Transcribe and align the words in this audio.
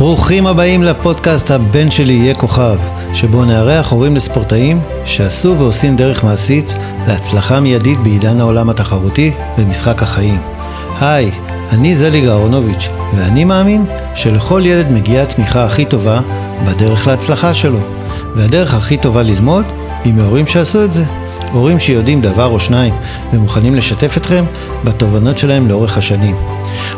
ברוכים 0.00 0.46
הבאים 0.46 0.82
לפודקאסט 0.82 1.50
הבן 1.50 1.90
שלי 1.90 2.12
יהיה 2.12 2.34
כוכב, 2.34 2.78
שבו 3.12 3.44
נארח 3.44 3.92
הורים 3.92 4.16
לספורטאים 4.16 4.80
שעשו 5.04 5.58
ועושים 5.58 5.96
דרך 5.96 6.24
מעשית 6.24 6.74
להצלחה 7.08 7.60
מיידית 7.60 7.98
בעידן 7.98 8.40
העולם 8.40 8.70
התחרותי 8.70 9.32
במשחק 9.58 10.02
החיים. 10.02 10.40
היי, 11.00 11.30
אני 11.72 11.94
זליג 11.94 12.26
אהרונוביץ', 12.28 12.88
ואני 13.16 13.44
מאמין 13.44 13.84
שלכל 14.14 14.62
ילד 14.64 14.90
מגיעה 14.90 15.22
התמיכה 15.22 15.64
הכי 15.64 15.84
טובה 15.84 16.20
בדרך 16.66 17.06
להצלחה 17.06 17.54
שלו. 17.54 17.80
והדרך 18.36 18.74
הכי 18.74 18.96
טובה 18.96 19.22
ללמוד 19.22 19.64
היא 20.04 20.14
מהורים 20.14 20.46
שעשו 20.46 20.84
את 20.84 20.92
זה. 20.92 21.04
הורים 21.52 21.78
שיודעים 21.78 22.20
דבר 22.20 22.46
או 22.46 22.60
שניים 22.60 22.94
ומוכנים 23.32 23.74
לשתף 23.74 24.16
אתכם 24.16 24.44
בתובנות 24.84 25.38
שלהם 25.38 25.68
לאורך 25.68 25.98
השנים. 25.98 26.36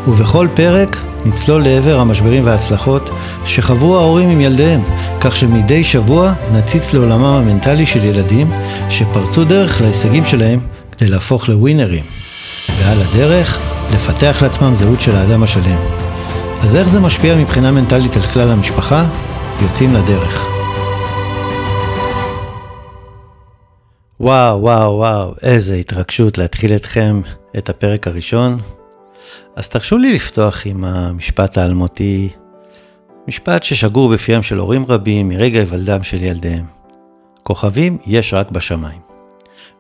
ובכל 0.09 0.49
פרק 0.55 0.97
נצלול 1.25 1.63
לעבר 1.63 2.01
המשברים 2.01 2.47
וההצלחות 2.47 3.11
שחוו 3.45 3.99
ההורים 3.99 4.29
עם 4.29 4.41
ילדיהם, 4.41 4.81
כך 5.21 5.37
שמדי 5.37 5.85
שבוע 5.85 6.33
נציץ 6.53 6.95
לעולמם 6.95 7.25
המנטלי 7.25 7.87
של 7.87 8.05
ילדים 8.05 8.51
שפרצו 8.89 9.45
דרך 9.45 9.81
להישגים 9.81 10.25
שלהם 10.25 10.59
כדי 10.99 11.11
להפוך 11.11 11.49
לווינרים. 11.49 12.05
ועל 12.79 12.99
הדרך, 13.03 13.59
לפתח 13.95 14.39
לעצמם 14.43 14.75
זהות 14.75 15.01
של 15.01 15.17
האדם 15.17 15.43
השלם. 15.43 15.79
אז 16.63 16.77
איך 16.77 16.89
זה 16.89 17.01
משפיע 17.01 17.37
מבחינה 17.37 17.71
מנטלית 17.71 18.17
על 18.17 18.23
כלל 18.23 18.51
המשפחה? 18.51 19.05
יוצאים 19.63 19.95
לדרך. 19.95 20.52
וואו, 24.23 24.61
וואו, 24.61 24.97
וואו, 24.97 25.35
איזה 25.43 25.75
התרגשות 25.75 26.39
להתחיל 26.39 26.73
אתכם 26.77 27.21
את 27.59 27.69
הפרק 27.71 28.07
הראשון. 28.07 28.59
אז 29.57 29.69
תרשו 29.69 29.99
לי 29.99 30.15
לפתוח 30.15 30.67
עם 30.67 30.85
המשפט 30.85 31.59
האלמותי, 31.59 32.29
משפט 33.29 33.63
ששגור 33.63 34.13
בפיהם 34.13 34.43
של 34.43 34.59
הורים 34.59 34.87
רבים 34.89 35.29
מרגע 35.29 35.59
היוולדם 35.59 36.03
של 36.03 36.23
ילדיהם. 36.23 36.65
כוכבים 37.43 37.99
יש 38.07 38.35
רק 38.35 38.51
בשמיים. 38.51 39.01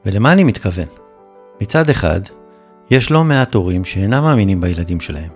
ולמה 0.07 0.33
אני 0.33 0.45
מתכוון? 0.45 0.89
מצד 1.61 1.91
אחד, 1.91 2.21
יש 2.91 3.11
לא 3.11 3.25
מעט 3.25 3.55
הורים 3.55 3.85
שאינם 3.85 4.23
מאמינים 4.23 4.61
בילדים 4.61 5.01
שלהם, 5.01 5.31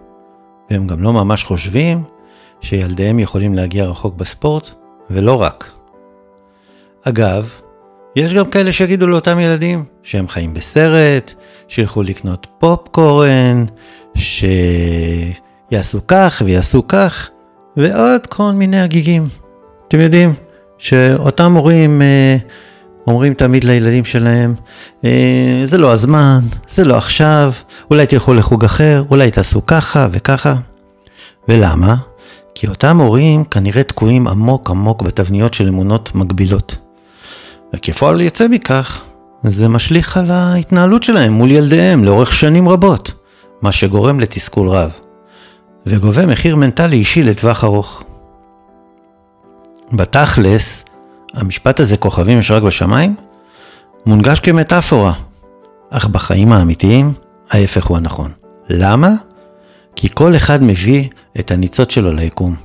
והם 0.70 0.86
גם 0.86 1.02
לא 1.02 1.12
ממש 1.12 1.44
חושבים 1.44 2.04
שילדיהם 2.60 3.18
יכולים 3.18 3.54
להגיע 3.54 3.84
רחוק 3.84 4.14
בספורט, 4.14 4.70
ולא 5.10 5.42
רק. 5.42 5.70
אגב, 7.02 7.60
יש 8.16 8.34
גם 8.34 8.50
כאלה 8.50 8.72
שיגידו 8.72 9.06
לאותם 9.06 9.38
ילדים 9.38 9.84
שהם 10.02 10.28
חיים 10.28 10.54
בסרט, 10.54 11.34
שילכו 11.68 12.02
לקנות 12.02 12.46
פופקורן, 12.58 13.64
שיעשו 14.14 15.98
כך 16.08 16.42
ויעשו 16.44 16.86
כך, 16.88 17.30
ועוד 17.76 18.26
כל 18.26 18.52
מיני 18.52 18.80
הגיגים. 18.80 19.26
אתם 19.88 20.00
יודעים 20.00 20.34
שאותם 20.78 21.52
הורים 21.52 22.02
אה, 22.02 22.36
אומרים 23.06 23.34
תמיד 23.34 23.64
לילדים 23.64 24.04
שלהם, 24.04 24.54
אה, 25.04 25.60
זה 25.64 25.78
לא 25.78 25.92
הזמן, 25.92 26.40
זה 26.68 26.84
לא 26.84 26.96
עכשיו, 26.96 27.52
אולי 27.90 28.06
תלכו 28.06 28.34
לחוג 28.34 28.64
אחר, 28.64 29.04
אולי 29.10 29.30
תעשו 29.30 29.66
ככה 29.66 30.08
וככה. 30.12 30.54
ולמה? 31.48 31.94
כי 32.54 32.66
אותם 32.66 33.00
הורים 33.00 33.44
כנראה 33.44 33.82
תקועים 33.82 34.28
עמוק 34.28 34.70
עמוק 34.70 35.02
בתבניות 35.02 35.54
של 35.54 35.68
אמונות 35.68 36.14
מגבילות. 36.14 36.85
וכפועל 37.74 38.20
יוצא 38.20 38.48
מכך, 38.48 39.02
זה 39.42 39.68
משליך 39.68 40.16
על 40.16 40.30
ההתנהלות 40.30 41.02
שלהם 41.02 41.32
מול 41.32 41.50
ילדיהם 41.50 42.04
לאורך 42.04 42.32
שנים 42.32 42.68
רבות, 42.68 43.12
מה 43.62 43.72
שגורם 43.72 44.20
לתסכול 44.20 44.68
רב, 44.68 44.90
וגובה 45.86 46.26
מחיר 46.26 46.56
מנטלי 46.56 46.96
אישי 46.96 47.22
לטווח 47.22 47.64
ארוך. 47.64 48.02
בתכלס, 49.92 50.84
המשפט 51.34 51.80
הזה 51.80 51.96
כוכבים 51.96 52.38
יש 52.38 52.50
רק 52.50 52.62
בשמיים, 52.62 53.14
מונגש 54.06 54.40
כמטאפורה, 54.40 55.12
אך 55.90 56.06
בחיים 56.06 56.52
האמיתיים, 56.52 57.12
ההפך 57.50 57.86
הוא 57.86 57.96
הנכון. 57.96 58.30
למה? 58.68 59.10
כי 59.96 60.08
כל 60.14 60.36
אחד 60.36 60.62
מביא 60.62 61.08
את 61.40 61.50
הניצוץ 61.50 61.92
שלו 61.92 62.12
ליקום. 62.12 62.56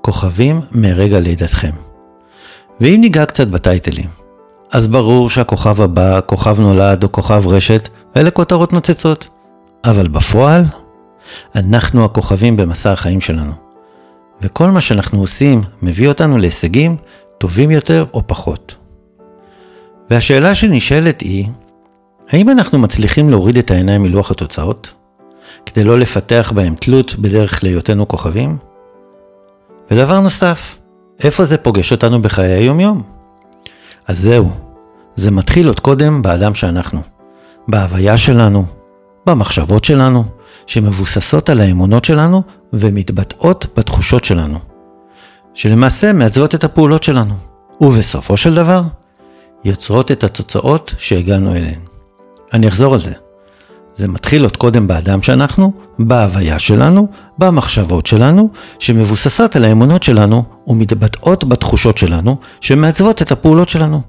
כוכבים 0.00 0.60
מרגע 0.72 1.20
לידתכם. 1.20 1.70
ואם 2.80 2.98
ניגע 3.00 3.26
קצת 3.26 3.48
בטייטלים, 3.48 4.08
אז 4.72 4.88
ברור 4.88 5.30
שהכוכב 5.30 5.80
הבא, 5.80 6.20
כוכב 6.26 6.60
נולד 6.60 7.02
או 7.02 7.12
כוכב 7.12 7.46
רשת, 7.46 7.88
אלה 8.16 8.30
כותרות 8.30 8.72
נוצצות. 8.72 9.28
אבל 9.84 10.08
בפועל, 10.08 10.64
אנחנו 11.54 12.04
הכוכבים 12.04 12.56
במסע 12.56 12.92
החיים 12.92 13.20
שלנו. 13.20 13.52
וכל 14.42 14.70
מה 14.70 14.80
שאנחנו 14.80 15.20
עושים 15.20 15.62
מביא 15.82 16.08
אותנו 16.08 16.38
להישגים 16.38 16.96
טובים 17.38 17.70
יותר 17.70 18.04
או 18.14 18.22
פחות. 18.26 18.74
והשאלה 20.10 20.54
שנשאלת 20.54 21.20
היא, 21.20 21.48
האם 22.30 22.50
אנחנו 22.50 22.78
מצליחים 22.78 23.30
להוריד 23.30 23.56
את 23.56 23.70
העיניים 23.70 24.02
מלוח 24.02 24.30
התוצאות, 24.30 24.94
כדי 25.66 25.84
לא 25.84 25.98
לפתח 25.98 26.52
בהם 26.54 26.74
תלות 26.74 27.14
בדרך 27.18 27.64
להיותנו 27.64 28.08
כוכבים? 28.08 28.56
ודבר 29.90 30.20
נוסף, 30.20 30.76
איפה 31.20 31.44
זה 31.44 31.58
פוגש 31.58 31.92
אותנו 31.92 32.22
בחיי 32.22 32.52
היומיום? 32.52 33.21
אז 34.06 34.18
זהו, 34.18 34.50
זה 35.14 35.30
מתחיל 35.30 35.68
עוד 35.68 35.80
קודם 35.80 36.22
באדם 36.22 36.54
שאנחנו, 36.54 37.00
בהוויה 37.68 38.16
שלנו, 38.16 38.64
במחשבות 39.26 39.84
שלנו, 39.84 40.24
שמבוססות 40.66 41.50
על 41.50 41.60
האמונות 41.60 42.04
שלנו 42.04 42.42
ומתבטאות 42.72 43.66
בתחושות 43.76 44.24
שלנו, 44.24 44.58
שלמעשה 45.54 46.12
מעצבות 46.12 46.54
את 46.54 46.64
הפעולות 46.64 47.02
שלנו, 47.02 47.34
ובסופו 47.80 48.36
של 48.36 48.54
דבר, 48.54 48.82
יוצרות 49.64 50.10
את 50.10 50.24
התוצאות 50.24 50.94
שהגענו 50.98 51.50
אליהן. 51.56 51.80
אני 52.52 52.68
אחזור 52.68 52.92
על 52.92 53.00
זה. 53.00 53.21
זה 54.02 54.08
מתחיל 54.08 54.42
עוד 54.42 54.56
קודם 54.56 54.86
באדם 54.86 55.22
שאנחנו, 55.22 55.72
בהוויה 55.98 56.58
שלנו, 56.58 57.08
במחשבות 57.38 58.06
שלנו, 58.06 58.48
שמבוססות 58.78 59.56
על 59.56 59.64
האמונות 59.64 60.02
שלנו 60.02 60.44
ומתבטאות 60.66 61.44
בתחושות 61.44 61.98
שלנו, 61.98 62.36
שמעצבות 62.60 63.22
את 63.22 63.32
הפעולות 63.32 63.68
שלנו. 63.68 64.00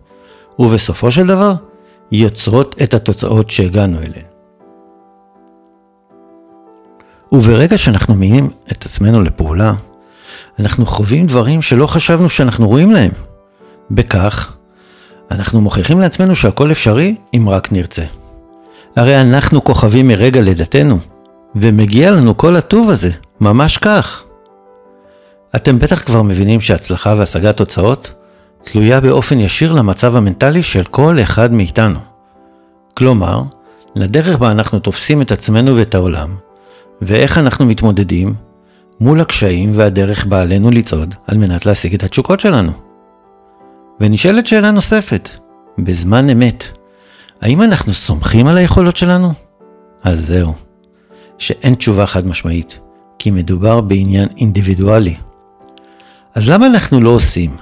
ובסופו 0.60 1.12
של 1.12 1.28
דבר, 1.28 1.54
יוצרות 2.12 2.76
את 2.84 2.94
התוצאות 2.94 3.50
שהגענו 3.50 3.98
אליהן. 3.98 4.26
וברגע 7.32 7.78
שאנחנו 7.78 8.16
מבינים 8.16 8.50
את 8.72 8.86
עצמנו 8.86 9.22
לפעולה, 9.22 9.74
אנחנו 10.60 10.86
חווים 10.86 11.26
דברים 11.26 11.62
שלא 11.62 11.88
חשבנו 11.88 12.30
שאנחנו 12.30 12.68
רואים 12.68 12.92
להם. 12.92 13.12
בכך, 13.92 14.54
אנחנו 15.32 15.62
מוכיחים 15.62 16.00
לעצמנו 16.00 16.36
שהכל 16.36 16.72
אפשרי 16.72 17.16
אם 17.34 17.50
רק 17.50 17.72
נרצה. 17.72 18.23
הרי 18.96 19.22
אנחנו 19.22 19.64
כוכבים 19.64 20.08
מרגע 20.08 20.42
לידתנו, 20.42 20.98
ומגיע 21.56 22.12
לנו 22.12 22.38
כל 22.38 22.56
הטוב 22.56 22.90
הזה, 22.90 23.12
ממש 23.40 23.78
כך. 23.78 24.24
אתם 25.56 25.80
בטח 25.80 26.04
כבר 26.04 26.22
מבינים 26.22 26.62
שהצלחה 26.62 27.16
והשגת 27.18 27.58
תוצאות 27.58 28.14
תלויה 28.64 29.02
באופן 29.02 29.40
ישיר 29.40 29.72
למצב 29.72 30.16
המנטלי 30.16 30.64
של 30.64 30.84
כל 30.84 31.18
אחד 31.22 31.54
מאיתנו. 31.54 32.00
כלומר, 32.94 33.42
לדרך 33.96 34.38
בה 34.38 34.52
אנחנו 34.52 34.80
תופסים 34.80 35.22
את 35.22 35.32
עצמנו 35.32 35.76
ואת 35.76 35.96
העולם, 35.96 36.36
ואיך 37.02 37.38
אנחנו 37.38 37.66
מתמודדים 37.66 38.34
מול 39.00 39.22
הקשיים 39.22 39.72
והדרך 39.76 40.26
בה 40.26 40.42
עלינו 40.42 40.72
לצעוד 40.72 41.16
על 41.28 41.38
מנת 41.38 41.66
להשיג 41.66 41.94
את 41.94 42.04
התשוקות 42.04 42.40
שלנו. 42.40 42.72
ונשאלת 44.00 44.46
שאלה 44.46 44.72
נוספת, 44.72 45.30
בזמן 45.78 46.30
אמת, 46.30 46.83
האם 47.44 47.62
אנחנו 47.62 47.94
סומכים 47.94 48.48
על 48.48 48.58
היכולות 48.58 48.96
שלנו? 48.96 49.34
אז 50.04 50.28
זהו, 50.28 50.54
שאין 51.38 51.76
תשובה 51.76 52.06
חד 52.06 52.28
משמעית, 52.28 52.80
כי 53.20 53.32
מדובר 53.32 53.82
בעניין 53.82 54.28
אינדיבידואלי. 54.38 55.16
אז 56.36 56.50
למה 56.50 56.68
אנחנו 56.68 57.02
לא 57.02 57.10
עושים? 57.10 57.56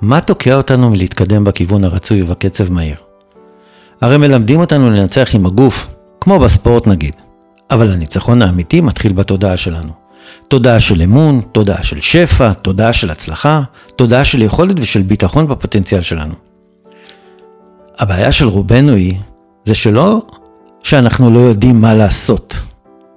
מה 0.00 0.20
תוקע 0.20 0.54
אותנו 0.54 0.90
מלהתקדם 0.90 1.44
בכיוון 1.44 1.84
הרצוי 1.84 2.22
ובקצב 2.22 2.72
מהיר? 2.72 2.96
הרי 4.00 4.16
מלמדים 4.16 4.60
אותנו 4.60 4.90
לנצח 4.90 5.34
עם 5.34 5.46
הגוף, 5.46 5.86
כמו 6.20 6.38
בספורט 6.38 6.86
נגיד, 6.86 7.14
אבל 7.70 7.92
הניצחון 7.92 8.42
האמיתי 8.42 8.80
מתחיל 8.80 9.12
בתודעה 9.12 9.56
שלנו. 9.56 9.92
תודעה 10.48 10.80
של 10.80 11.02
אמון, 11.02 11.40
תודעה 11.52 11.82
של 11.82 12.00
שפע, 12.00 12.52
תודעה 12.52 12.92
של 12.92 13.10
הצלחה, 13.10 13.62
תודעה 13.96 14.24
של 14.24 14.42
יכולת 14.42 14.80
ושל 14.80 15.02
ביטחון 15.02 15.48
בפוטנציאל 15.48 16.02
שלנו. 16.02 16.47
הבעיה 17.98 18.32
של 18.32 18.48
רובנו 18.48 18.92
היא, 18.92 19.14
זה 19.64 19.74
שלא 19.74 20.22
שאנחנו 20.82 21.30
לא 21.30 21.38
יודעים 21.38 21.80
מה 21.80 21.94
לעשות, 21.94 22.58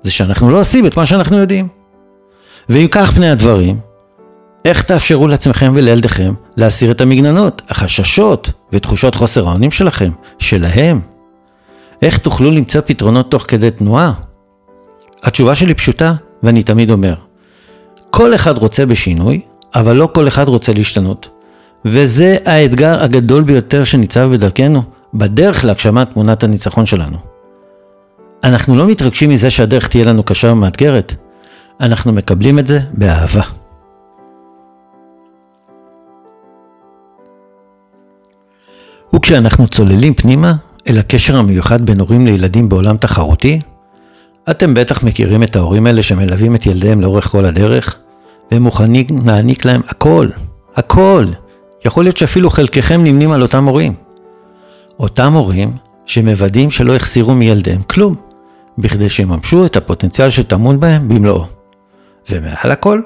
זה 0.03 0.11
שאנחנו 0.11 0.51
לא 0.51 0.59
עושים 0.59 0.85
את 0.85 0.97
מה 0.97 1.05
שאנחנו 1.05 1.37
יודעים. 1.37 1.67
ואם 2.69 2.87
כך 2.91 3.11
פני 3.11 3.29
הדברים, 3.29 3.79
איך 4.65 4.83
תאפשרו 4.83 5.27
לעצמכם 5.27 5.73
ולילדיכם 5.75 6.33
להסיר 6.57 6.91
את 6.91 7.01
המגננות, 7.01 7.61
החששות 7.69 8.51
ותחושות 8.73 9.15
חוסר 9.15 9.47
האונים 9.47 9.71
שלכם, 9.71 10.11
שלהם? 10.39 11.01
איך 12.01 12.17
תוכלו 12.17 12.51
למצוא 12.51 12.81
פתרונות 12.85 13.31
תוך 13.31 13.45
כדי 13.47 13.71
תנועה? 13.71 14.13
התשובה 15.23 15.55
שלי 15.55 15.73
פשוטה, 15.73 16.13
ואני 16.43 16.63
תמיד 16.63 16.91
אומר, 16.91 17.13
כל 18.09 18.35
אחד 18.35 18.57
רוצה 18.57 18.85
בשינוי, 18.85 19.41
אבל 19.75 19.95
לא 19.95 20.09
כל 20.13 20.27
אחד 20.27 20.47
רוצה 20.47 20.73
להשתנות. 20.73 21.29
וזה 21.85 22.37
האתגר 22.45 23.03
הגדול 23.03 23.43
ביותר 23.43 23.83
שניצב 23.83 24.29
בדרכנו, 24.31 24.83
בדרך 25.13 25.65
להגשמת 25.65 26.13
תמונת 26.13 26.43
הניצחון 26.43 26.85
שלנו. 26.85 27.17
אנחנו 28.43 28.75
לא 28.75 28.87
מתרגשים 28.87 29.29
מזה 29.29 29.49
שהדרך 29.49 29.87
תהיה 29.87 30.05
לנו 30.05 30.23
קשה 30.23 30.51
ומאתגרת, 30.51 31.15
אנחנו 31.81 32.11
מקבלים 32.11 32.59
את 32.59 32.67
זה 32.67 32.79
באהבה. 32.93 33.41
וכשאנחנו 39.15 39.67
צוללים 39.67 40.13
פנימה 40.13 40.53
אל 40.89 40.97
הקשר 40.97 41.37
המיוחד 41.37 41.85
בין 41.85 41.99
הורים 41.99 42.25
לילדים 42.25 42.69
בעולם 42.69 42.97
תחרותי, 42.97 43.61
אתם 44.51 44.73
בטח 44.73 45.03
מכירים 45.03 45.43
את 45.43 45.55
ההורים 45.55 45.87
האלה 45.87 46.01
שמלווים 46.01 46.55
את 46.55 46.65
ילדיהם 46.65 47.01
לאורך 47.01 47.27
כל 47.27 47.45
הדרך, 47.45 47.95
והם 48.51 48.63
מוכנים 48.63 49.05
להעניק 49.25 49.65
להם 49.65 49.81
הכל, 49.87 50.27
הכל. 50.75 51.25
יכול 51.85 52.05
להיות 52.05 52.17
שאפילו 52.17 52.49
חלקכם 52.49 53.03
נמנים 53.03 53.31
על 53.31 53.41
אותם 53.41 53.65
הורים. 53.65 53.93
אותם 54.99 55.33
הורים 55.33 55.73
שמוודאים 56.05 56.71
שלא 56.71 56.93
יחסירו 56.93 57.33
מילדיהם 57.33 57.81
כלום, 57.81 58.15
בכדי 58.77 59.09
שיממשו 59.09 59.65
את 59.65 59.77
הפוטנציאל 59.77 60.29
שטמון 60.29 60.79
בהם 60.79 61.09
במלואו. 61.09 61.45
ומעל 62.29 62.71
הכל, 62.71 63.01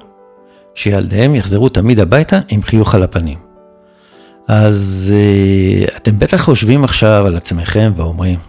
שילדיהם 0.75 1.35
יחזרו 1.35 1.69
תמיד 1.69 1.99
הביתה 1.99 2.39
עם 2.47 2.61
חיוך 2.61 2.95
על 2.95 3.03
הפנים. 3.03 3.37
אז 4.47 5.13
uh, 5.87 5.97
אתם 5.97 6.19
בטח 6.19 6.43
חושבים 6.43 6.83
עכשיו 6.83 7.23
על 7.27 7.35
עצמכם 7.35 7.91
ואומרים, 7.95 8.39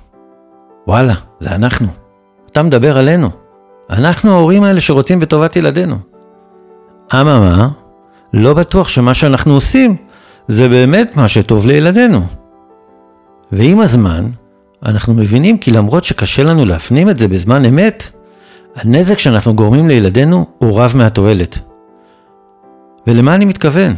וואלה, 0.87 1.15
זה 1.41 1.55
אנחנו. 1.55 1.89
אתה 2.53 2.63
מדבר 2.63 2.99
עלינו. 2.99 3.31
אנחנו 3.91 4.31
ההורים 4.31 4.63
האלה 4.63 4.81
שרוצים 4.81 5.21
בטובת 5.21 5.57
ילדינו. 5.57 5.97
אממה, 7.15 7.69
לא 8.33 8.55
בטוח 8.55 8.89
שמה 8.89 9.15
שאנחנו 9.15 9.55
עושים 9.55 9.97
זה 10.49 10.69
באמת 10.69 11.17
מה 11.17 11.29
שטוב 11.29 11.67
לילדינו. 11.67 12.21
ועם 13.53 13.81
הזמן, 13.81 14.27
אנחנו 14.87 15.15
מבינים 15.15 15.59
כי 15.59 15.71
למרות 15.71 16.05
שקשה 16.05 16.43
לנו 16.43 16.65
להפנים 16.65 17.11
את 17.11 17.19
זה 17.19 17.29
בזמן 17.29 17.65
אמת, 17.65 18.11
הנזק 18.77 19.19
שאנחנו 19.19 19.55
גורמים 19.55 19.89
לילדינו 19.89 20.47
הוא 20.59 20.81
רב 20.81 20.93
מהתועלת. 20.97 21.59
ולמה 23.07 23.35
אני 23.35 23.45
מתכוון? 23.45 23.93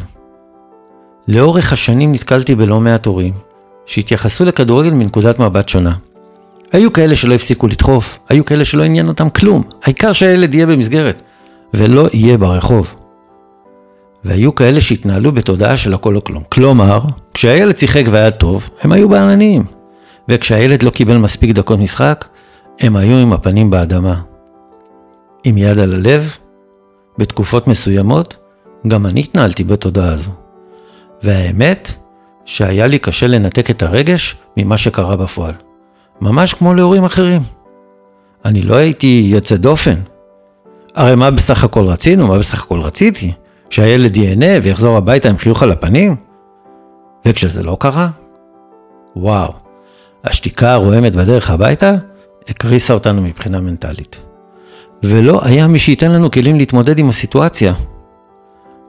לאורך 1.28 1.72
השנים 1.72 2.12
נתקלתי 2.12 2.54
בלא 2.54 2.80
מעט 2.80 3.06
הורים 3.06 3.32
שהתייחסו 3.86 4.44
לכדורגל 4.44 4.90
מנקודת 4.90 5.38
מבט 5.38 5.68
שונה. 5.68 5.92
היו 6.72 6.92
כאלה 6.92 7.16
שלא 7.16 7.34
הפסיקו 7.34 7.66
לדחוף, 7.66 8.18
היו 8.28 8.44
כאלה 8.44 8.64
שלא 8.64 8.82
עניין 8.82 9.08
אותם 9.08 9.30
כלום, 9.30 9.62
העיקר 9.84 10.12
שהילד 10.12 10.54
יהיה 10.54 10.66
במסגרת, 10.66 11.22
ולא 11.74 12.08
יהיה 12.12 12.38
ברחוב. 12.38 12.94
והיו 14.24 14.54
כאלה 14.54 14.80
שהתנהלו 14.80 15.32
בתודעה 15.32 15.76
של 15.76 15.94
הכל 15.94 16.16
או 16.16 16.24
כלום. 16.24 16.42
כלומר, 16.48 17.00
כשהילד 17.34 17.78
שיחק 17.78 18.04
והיה 18.10 18.30
טוב, 18.30 18.70
הם 18.82 18.92
היו 18.92 19.08
בעננים. 19.08 19.62
וכשהילד 20.28 20.82
לא 20.82 20.90
קיבל 20.90 21.16
מספיק 21.16 21.50
דקות 21.50 21.78
משחק, 21.78 22.28
הם 22.80 22.96
היו 22.96 23.16
עם 23.18 23.32
הפנים 23.32 23.70
באדמה. 23.70 24.20
עם 25.44 25.58
יד 25.58 25.78
על 25.78 25.94
הלב, 25.94 26.36
בתקופות 27.18 27.68
מסוימות, 27.68 28.36
גם 28.86 29.06
אני 29.06 29.20
התנהלתי 29.20 29.64
בתודעה 29.64 30.12
הזו. 30.12 30.30
והאמת, 31.22 31.94
שהיה 32.44 32.86
לי 32.86 32.98
קשה 32.98 33.26
לנתק 33.26 33.70
את 33.70 33.82
הרגש 33.82 34.36
ממה 34.56 34.76
שקרה 34.76 35.16
בפועל. 35.16 35.54
ממש 36.20 36.54
כמו 36.54 36.74
להורים 36.74 37.04
אחרים. 37.04 37.42
אני 38.44 38.62
לא 38.62 38.74
הייתי 38.74 39.28
יוצא 39.32 39.56
דופן. 39.56 39.94
הרי 40.94 41.14
מה 41.14 41.30
בסך 41.30 41.64
הכל 41.64 41.84
רצינו? 41.84 42.26
מה 42.26 42.38
בסך 42.38 42.62
הכל 42.64 42.80
רציתי? 42.80 43.32
שהילד 43.70 44.16
ייהנה 44.16 44.60
ויחזור 44.62 44.96
הביתה 44.96 45.28
עם 45.28 45.38
חיוך 45.38 45.62
על 45.62 45.70
הפנים? 45.70 46.16
וכשזה 47.26 47.62
לא 47.62 47.76
קרה? 47.80 48.08
וואו, 49.16 49.52
השתיקה 50.24 50.72
הרועמת 50.72 51.16
בדרך 51.16 51.50
הביתה 51.50 51.94
הקריסה 52.48 52.94
אותנו 52.94 53.22
מבחינה 53.22 53.60
מנטלית. 53.60 54.20
ולא 55.02 55.40
היה 55.44 55.66
מי 55.66 55.78
שייתן 55.78 56.12
לנו 56.12 56.30
כלים 56.30 56.58
להתמודד 56.58 56.98
עם 56.98 57.08
הסיטואציה. 57.08 57.74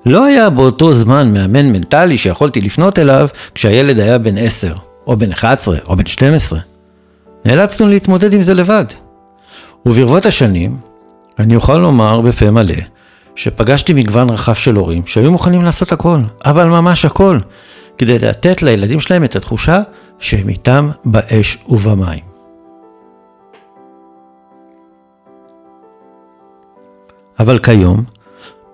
לא 0.06 0.26
היה 0.26 0.50
באותו 0.50 0.94
זמן 0.94 1.34
מאמן 1.34 1.66
מנטלי 1.66 2.18
שיכולתי 2.18 2.62
לפנות 2.62 3.00
אליו 3.00 3.28
כשהילד 3.56 4.00
היה 4.00 4.18
בן 4.18 4.38
10, 4.38 4.74
או 5.08 5.18
בן 5.18 5.32
11, 5.32 5.78
או 5.88 5.96
בן 5.96 6.06
12. 6.06 6.60
נאלצנו 7.46 7.88
להתמודד 7.88 8.34
עם 8.34 8.42
זה 8.42 8.54
לבד. 8.54 8.86
וברבות 9.86 10.26
השנים, 10.26 10.78
אני 11.40 11.56
אוכל 11.56 11.78
לומר 11.78 12.22
בפה 12.22 12.52
מלא, 12.52 12.76
שפגשתי 13.36 13.94
מגוון 13.94 14.30
רחב 14.30 14.54
של 14.54 14.76
הורים 14.76 15.06
שהיו 15.06 15.32
מוכנים 15.32 15.64
לעשות 15.64 15.92
הכל, 15.92 16.20
אבל 16.46 16.66
ממש 16.66 17.06
הכל, 17.06 17.40
כדי 17.98 18.20
לתת 18.20 18.62
לילדים 18.62 19.00
שלהם 19.00 19.24
את 19.24 19.36
התחושה 19.36 19.82
שהם 20.20 20.50
איתם 20.50 20.90
באש 21.06 21.58
ובמים. 21.68 22.30
אבל 27.40 27.60
כיום, 27.60 28.04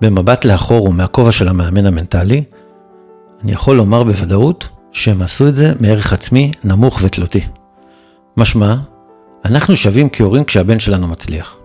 במבט 0.02 0.46
לאחור 0.46 0.86
ומהכובע 0.86 1.32
של 1.32 1.48
המאמן 1.48 1.86
המנטלי, 1.86 2.44
אני 3.44 3.52
יכול 3.52 3.76
לומר 3.76 4.04
בוודאות 4.04 4.70
שהם 4.92 5.22
עשו 5.22 5.48
את 5.48 5.56
זה 5.56 5.74
מערך 5.80 6.14
עצמי 6.14 6.52
נמוך 6.64 7.00
ותלותי. 7.04 7.42
משמע, 8.38 8.76
אנחנו 9.46 9.76
שווים 9.76 10.10
כהורים 10.12 10.44
כשהבן 10.44 10.80
שלנו 10.80 11.08
מצליח. 11.08 11.56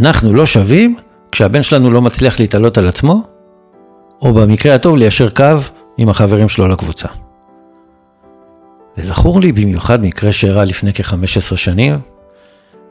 אנחנו 0.00 0.34
לא 0.34 0.46
שווים 0.46 0.96
כשהבן 1.32 1.62
שלנו 1.62 1.90
לא 1.90 2.02
מצליח 2.02 2.40
להתעלות 2.40 2.78
על 2.78 2.88
עצמו, 2.88 3.22
או 4.22 4.34
במקרה 4.34 4.74
הטוב 4.74 4.96
ליישר 4.96 5.30
קו 5.30 5.56
עם 5.98 6.08
החברים 6.08 6.48
שלו 6.48 6.68
לקבוצה. 6.68 7.08
וזכור 8.98 9.40
לי 9.40 9.52
במיוחד 9.52 10.02
מקרה 10.02 10.32
שאירע 10.32 10.64
לפני 10.64 10.92
כ-15 10.94 11.56
שנים, 11.56 11.98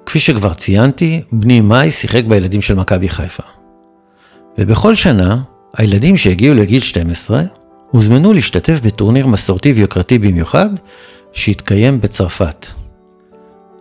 כפי 0.05 0.19
שכבר 0.19 0.53
ציינתי, 0.53 1.21
בני 1.31 1.61
מאי 1.61 1.91
שיחק 1.91 2.23
בילדים 2.27 2.61
של 2.61 2.75
מכבי 2.75 3.09
חיפה. 3.09 3.43
ובכל 4.57 4.95
שנה, 4.95 5.41
הילדים 5.77 6.17
שהגיעו 6.17 6.55
לגיל 6.55 6.79
12 6.79 7.41
הוזמנו 7.91 8.33
להשתתף 8.33 8.79
בטורניר 8.83 9.27
מסורתי 9.27 9.71
ויוקרתי 9.71 10.19
במיוחד, 10.19 10.69
שהתקיים 11.33 12.01
בצרפת. 12.01 12.67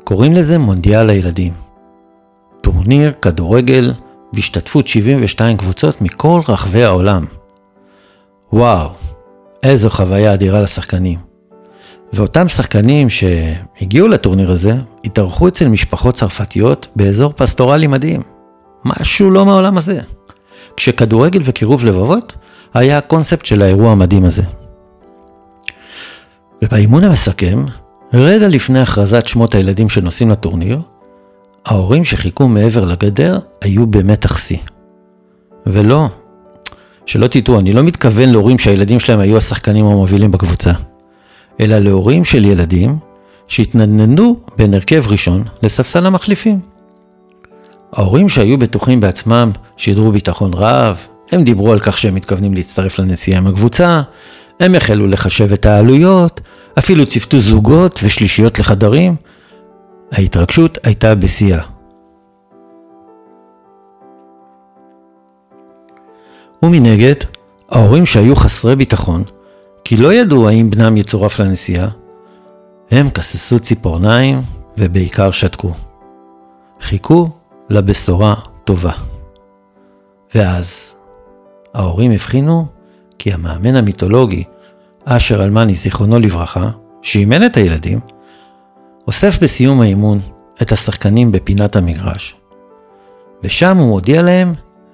קוראים 0.04 0.32
לזה 0.32 0.58
מונדיאל 0.58 1.10
הילדים. 1.10 1.52
טורניר 2.60 3.12
כדורגל 3.22 3.92
בהשתתפות 4.34 4.86
72 4.86 5.56
קבוצות 5.56 6.00
מכל 6.00 6.40
רחבי 6.48 6.84
העולם. 6.84 7.24
וואו, 8.52 8.90
איזו 9.62 9.90
חוויה 9.90 10.34
אדירה 10.34 10.60
לשחקנים. 10.60 11.18
ואותם 12.12 12.48
שחקנים 12.48 13.10
שהגיעו 13.10 14.08
לטורניר 14.08 14.50
הזה, 14.50 14.74
התארחו 15.04 15.48
אצל 15.48 15.68
משפחות 15.68 16.14
צרפתיות 16.14 16.88
באזור 16.96 17.32
פסטורלי 17.36 17.86
מדהים. 17.86 18.20
משהו 18.84 19.30
לא 19.30 19.46
מהעולם 19.46 19.78
הזה. 19.78 19.98
כשכדורגל 20.76 21.40
וקירוב 21.44 21.84
לבבות 21.84 22.34
היה 22.74 22.98
הקונספט 22.98 23.46
של 23.46 23.62
האירוע 23.62 23.92
המדהים 23.92 24.24
הזה. 24.24 24.42
ובאימון 26.62 27.04
המסכם, 27.04 27.64
רגע 28.12 28.48
לפני 28.48 28.80
הכרזת 28.80 29.26
שמות 29.26 29.54
הילדים 29.54 29.88
שנוסעים 29.88 30.30
לטורניר, 30.30 30.80
ההורים 31.66 32.04
שחיכו 32.04 32.48
מעבר 32.48 32.84
לגדר 32.84 33.38
היו 33.60 33.86
במתח 33.86 34.38
שיא. 34.38 34.58
ולא, 35.66 36.08
שלא 37.06 37.26
תטעו, 37.26 37.58
אני 37.58 37.72
לא 37.72 37.82
מתכוון 37.82 38.28
להורים 38.28 38.58
שהילדים 38.58 39.00
שלהם 39.00 39.20
היו 39.20 39.36
השחקנים 39.36 39.84
המובילים 39.84 40.30
בקבוצה, 40.30 40.72
אלא 41.60 41.78
להורים 41.78 42.24
של 42.24 42.44
ילדים 42.44 42.98
שהתנדנדו 43.48 44.36
בין 44.56 44.74
הרכב 44.74 45.04
ראשון 45.08 45.44
לספסל 45.62 46.06
המחליפים. 46.06 46.60
ההורים 47.92 48.28
שהיו 48.28 48.58
בטוחים 48.58 49.00
בעצמם 49.00 49.50
שידרו 49.76 50.12
ביטחון 50.12 50.54
רב, 50.54 50.98
הם 51.32 51.44
דיברו 51.44 51.72
על 51.72 51.78
כך 51.78 51.98
שהם 51.98 52.14
מתכוונים 52.14 52.54
להצטרף 52.54 52.98
לנסיעה 52.98 53.38
עם 53.38 53.46
הקבוצה, 53.46 54.02
הם 54.60 54.74
החלו 54.74 55.06
לחשב 55.06 55.52
את 55.52 55.66
העלויות, 55.66 56.40
אפילו 56.78 57.06
ציוותו 57.06 57.40
זוגות 57.40 58.00
ושלישיות 58.04 58.58
לחדרים. 58.58 59.16
ההתרגשות 60.12 60.78
הייתה 60.82 61.14
בשיאה. 61.14 61.62
ומנגד, 66.62 67.14
ההורים 67.70 68.06
שהיו 68.06 68.36
חסרי 68.36 68.76
ביטחון, 68.76 69.22
כי 69.84 69.96
לא 69.96 70.12
ידעו 70.12 70.48
האם 70.48 70.70
בנם 70.70 70.96
יצורף 70.96 71.40
לנסיעה, 71.40 71.88
הם 72.90 73.10
כססו 73.10 73.58
ציפורניים 73.58 74.42
ובעיקר 74.78 75.30
שתקו. 75.30 75.72
חיכו 76.80 77.28
לבשורה 77.70 78.34
טובה. 78.64 78.92
ואז 80.34 80.94
ההורים 81.74 82.12
הבחינו 82.12 82.66
כי 83.18 83.32
המאמן 83.32 83.76
המיתולוגי, 83.76 84.44
אשר 85.04 85.44
אלמני 85.44 85.74
זיכרונו 85.74 86.18
לברכה, 86.18 86.70
שאימן 87.02 87.46
את 87.46 87.56
הילדים, 87.56 88.00
אוסף 89.06 89.42
בסיום 89.42 89.80
האימון 89.80 90.20
את 90.62 90.72
השחקנים 90.72 91.32
בפינת 91.32 91.76
המגרש. 91.76 92.34
ושם 93.42 93.76
הוא 93.76 93.92
הודיע 93.92 94.22
להם 94.22 94.52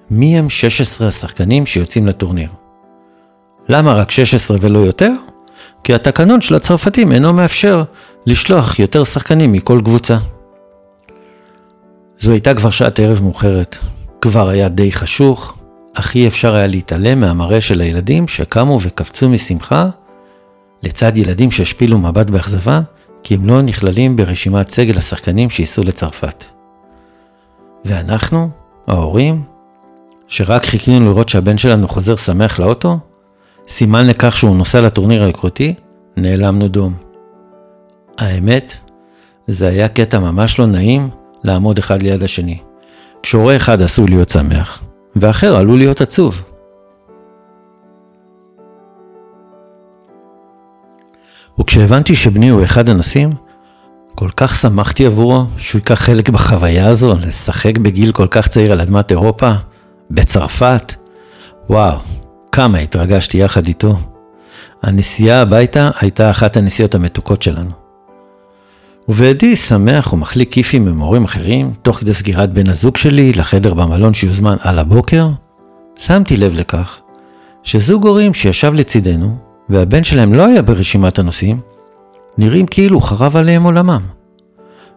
מי 0.09 0.37
הם 0.39 0.49
16 0.49 1.07
השחקנים 1.07 1.65
שיוצאים 1.65 2.07
לטורניר. 2.07 2.49
למה 3.69 3.93
רק 3.93 4.11
16 4.11 4.57
ולא 4.61 4.79
יותר? 4.79 5.11
כי 5.83 5.93
התקנון 5.93 6.41
של 6.41 6.55
הצרפתים 6.55 7.11
אינו 7.11 7.33
מאפשר 7.33 7.83
לשלוח 8.25 8.79
יותר 8.79 9.03
שחקנים 9.03 9.51
מכל 9.51 9.81
קבוצה. 9.85 10.17
זו 12.17 12.31
הייתה 12.31 12.53
כבר 12.53 12.69
שעת 12.69 12.99
ערב 12.99 13.21
מאוחרת. 13.23 13.77
כבר 14.21 14.49
היה 14.49 14.69
די 14.69 14.91
חשוך, 14.91 15.57
אך 15.93 16.15
אי 16.15 16.27
אפשר 16.27 16.55
היה 16.55 16.67
להתעלם 16.67 17.19
מהמראה 17.19 17.61
של 17.61 17.81
הילדים 17.81 18.27
שקמו 18.27 18.79
וקפצו 18.81 19.29
משמחה, 19.29 19.89
לצד 20.83 21.17
ילדים 21.17 21.51
שהשפילו 21.51 21.97
מבט 21.97 22.29
באכזבה, 22.29 22.81
כי 23.23 23.33
הם 23.35 23.45
לא 23.45 23.61
נכללים 23.61 24.15
ברשימת 24.15 24.69
סגל 24.69 24.97
השחקנים 24.97 25.49
שייסעו 25.49 25.83
לצרפת. 25.83 26.45
ואנחנו, 27.85 28.49
ההורים, 28.87 29.43
שרק 30.27 30.65
חיכינו 30.65 31.05
לראות 31.05 31.29
שהבן 31.29 31.57
שלנו 31.57 31.87
חוזר 31.87 32.15
שמח 32.15 32.59
לאוטו, 32.59 32.99
סימן 33.67 34.07
לכך 34.07 34.37
שהוא 34.37 34.55
נוסע 34.55 34.81
לטורניר 34.81 35.23
היקרותי, 35.23 35.73
נעלמנו 36.17 36.67
דום. 36.67 36.93
האמת, 38.17 38.77
זה 39.47 39.67
היה 39.67 39.87
קטע 39.87 40.19
ממש 40.19 40.59
לא 40.59 40.67
נעים 40.67 41.09
לעמוד 41.43 41.77
אחד 41.77 42.01
ליד 42.01 42.23
השני. 42.23 42.57
כשהורה 43.23 43.55
אחד 43.55 43.81
עשוי 43.81 44.07
להיות 44.07 44.29
שמח, 44.29 44.81
ואחר 45.15 45.55
עלול 45.55 45.77
להיות 45.77 46.01
עצוב. 46.01 46.43
וכשהבנתי 51.59 52.15
שבני 52.15 52.49
הוא 52.49 52.63
אחד 52.63 52.89
הנושאים, 52.89 53.29
כל 54.15 54.29
כך 54.37 54.55
שמחתי 54.55 55.05
עבורו 55.05 55.45
שהוא 55.57 55.79
ייקח 55.79 56.01
חלק 56.01 56.29
בחוויה 56.29 56.87
הזו, 56.87 57.15
לשחק 57.21 57.77
בגיל 57.77 58.11
כל 58.11 58.27
כך 58.31 58.47
צעיר 58.47 58.71
על 58.71 58.81
אדמת 58.81 59.11
אירופה, 59.11 59.51
בצרפת. 60.11 60.93
וואו, 61.69 61.97
כמה 62.51 62.77
התרגשתי 62.77 63.37
יחד 63.37 63.67
איתו. 63.67 63.97
הנסיעה 64.83 65.41
הביתה 65.41 65.89
הייתה 65.99 66.31
אחת 66.31 66.57
הנסיעות 66.57 66.95
המתוקות 66.95 67.41
שלנו. 67.41 67.71
ובעדי 69.09 69.55
שמח 69.55 70.13
ומחליק 70.13 70.51
כיפים 70.51 70.87
עם 70.87 70.99
הורים 70.99 71.23
אחרים, 71.23 71.73
תוך 71.81 71.97
כדי 71.97 72.13
סגירת 72.13 72.53
בן 72.53 72.69
הזוג 72.69 72.97
שלי 72.97 73.33
לחדר 73.33 73.73
במלון 73.73 74.13
שיוזמן 74.13 74.55
על 74.59 74.79
הבוקר, 74.79 75.29
שמתי 75.99 76.37
לב 76.37 76.59
לכך 76.59 77.01
שזוג 77.63 78.07
הורים 78.07 78.33
שישב 78.33 78.73
לצידנו, 78.73 79.37
והבן 79.71 80.03
שלהם 80.03 80.33
לא 80.33 80.45
היה 80.45 80.61
ברשימת 80.61 81.19
הנוסעים, 81.19 81.59
נראים 82.37 82.65
כאילו 82.65 83.01
חרב 83.01 83.35
עליהם 83.35 83.63
עולמם. 83.63 84.01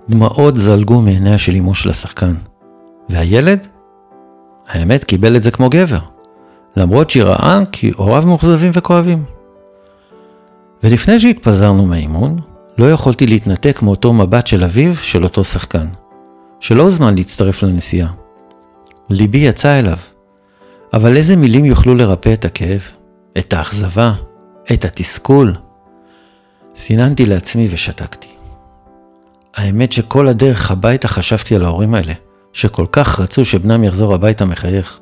דמעות 0.09 0.57
זלגו 0.57 1.01
מעיניה 1.01 1.39
של 1.39 1.57
אמו 1.57 1.75
של 1.75 1.91
השחקן. 1.91 2.35
והילד? 3.09 3.67
האמת, 4.69 5.05
קיבל 5.05 5.37
את 5.37 5.43
זה 5.43 5.51
כמו 5.51 5.69
גבר. 5.71 5.99
למרות 6.77 7.11
שהיא 7.11 7.23
ראה 7.23 7.61
כי 7.73 7.91
הוריו 7.97 8.23
מאוכזבים 8.27 8.71
וכואבים. 8.75 9.25
ולפני 10.83 11.21
שהתפזרנו 11.21 11.87
מהאימון, 11.87 12.37
לא 12.79 12.91
יכולתי 12.91 13.27
להתנתק 13.27 13.83
מאותו 13.83 14.13
מבט 14.13 14.47
של 14.47 14.65
אביו 14.65 14.97
של 14.97 15.25
אותו 15.25 15.45
שחקן, 15.45 15.87
שלא 16.61 16.83
הוזמן 16.83 17.15
להצטרף 17.15 17.63
לנסיעה. 17.63 18.13
ליבי 19.11 19.39
יצא 19.39 19.79
אליו, 19.79 19.97
אבל 20.93 21.17
איזה 21.17 21.37
מילים 21.37 21.65
יוכלו 21.65 21.95
לרפא 21.95 22.33
את 22.33 22.45
הכאב, 22.45 22.81
את 23.39 23.53
האכזבה, 23.53 24.13
את 24.73 24.85
התסכול? 24.85 25.55
סיננתי 26.77 27.25
לעצמי 27.25 27.69
ושתקתי. 27.71 28.29
האמת 29.55 29.93
שכל 29.93 30.29
הדרך 30.29 30.71
הביתה 30.71 31.09
חשבתי 31.09 31.57
על 31.57 31.65
ההורים 31.65 31.95
האלה, 31.95 32.13
שכל 32.53 32.87
כך 32.93 33.21
רצו 33.21 33.45
שבנם 33.45 33.85
יחזור 33.85 34.15
הביתה 34.15 34.45
מחייך, 34.45 35.01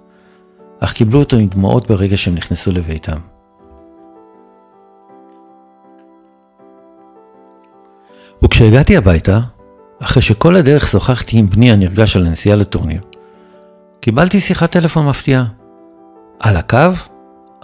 אך 0.80 0.92
קיבלו 0.92 1.18
אותו 1.18 1.36
עם 1.36 1.48
דמעות 1.48 1.88
ברגע 1.88 2.16
שהם 2.16 2.34
נכנסו 2.34 2.72
לביתם. 2.72 3.16
וכשהגעתי 8.44 8.96
הביתה, 8.96 9.40
אחרי 10.02 10.22
שכל 10.22 10.56
הדרך 10.56 10.88
שוחחתי 10.88 11.38
עם 11.38 11.50
בני 11.50 11.72
הנרגש 11.72 12.16
על 12.16 12.26
הנסיעה 12.26 12.56
לטורניר, 12.56 13.00
קיבלתי 14.00 14.40
שיחת 14.40 14.70
טלפון 14.70 15.06
מפתיעה. 15.06 15.44
על 16.40 16.56
הקו, 16.56 16.78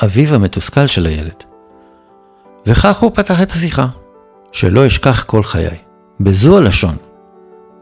אביו 0.05 0.35
המתוסכל 0.35 0.87
של 0.87 1.07
הילד. 1.07 1.48
וכך 2.67 2.99
הוא 2.99 3.11
פתח 3.15 3.43
את 3.43 3.51
השיחה. 3.51 3.85
שלא 4.53 4.87
אשכח 4.87 5.25
כל 5.25 5.43
חיי. 5.43 5.77
בזו 6.21 6.59
הלשון. 6.59 6.97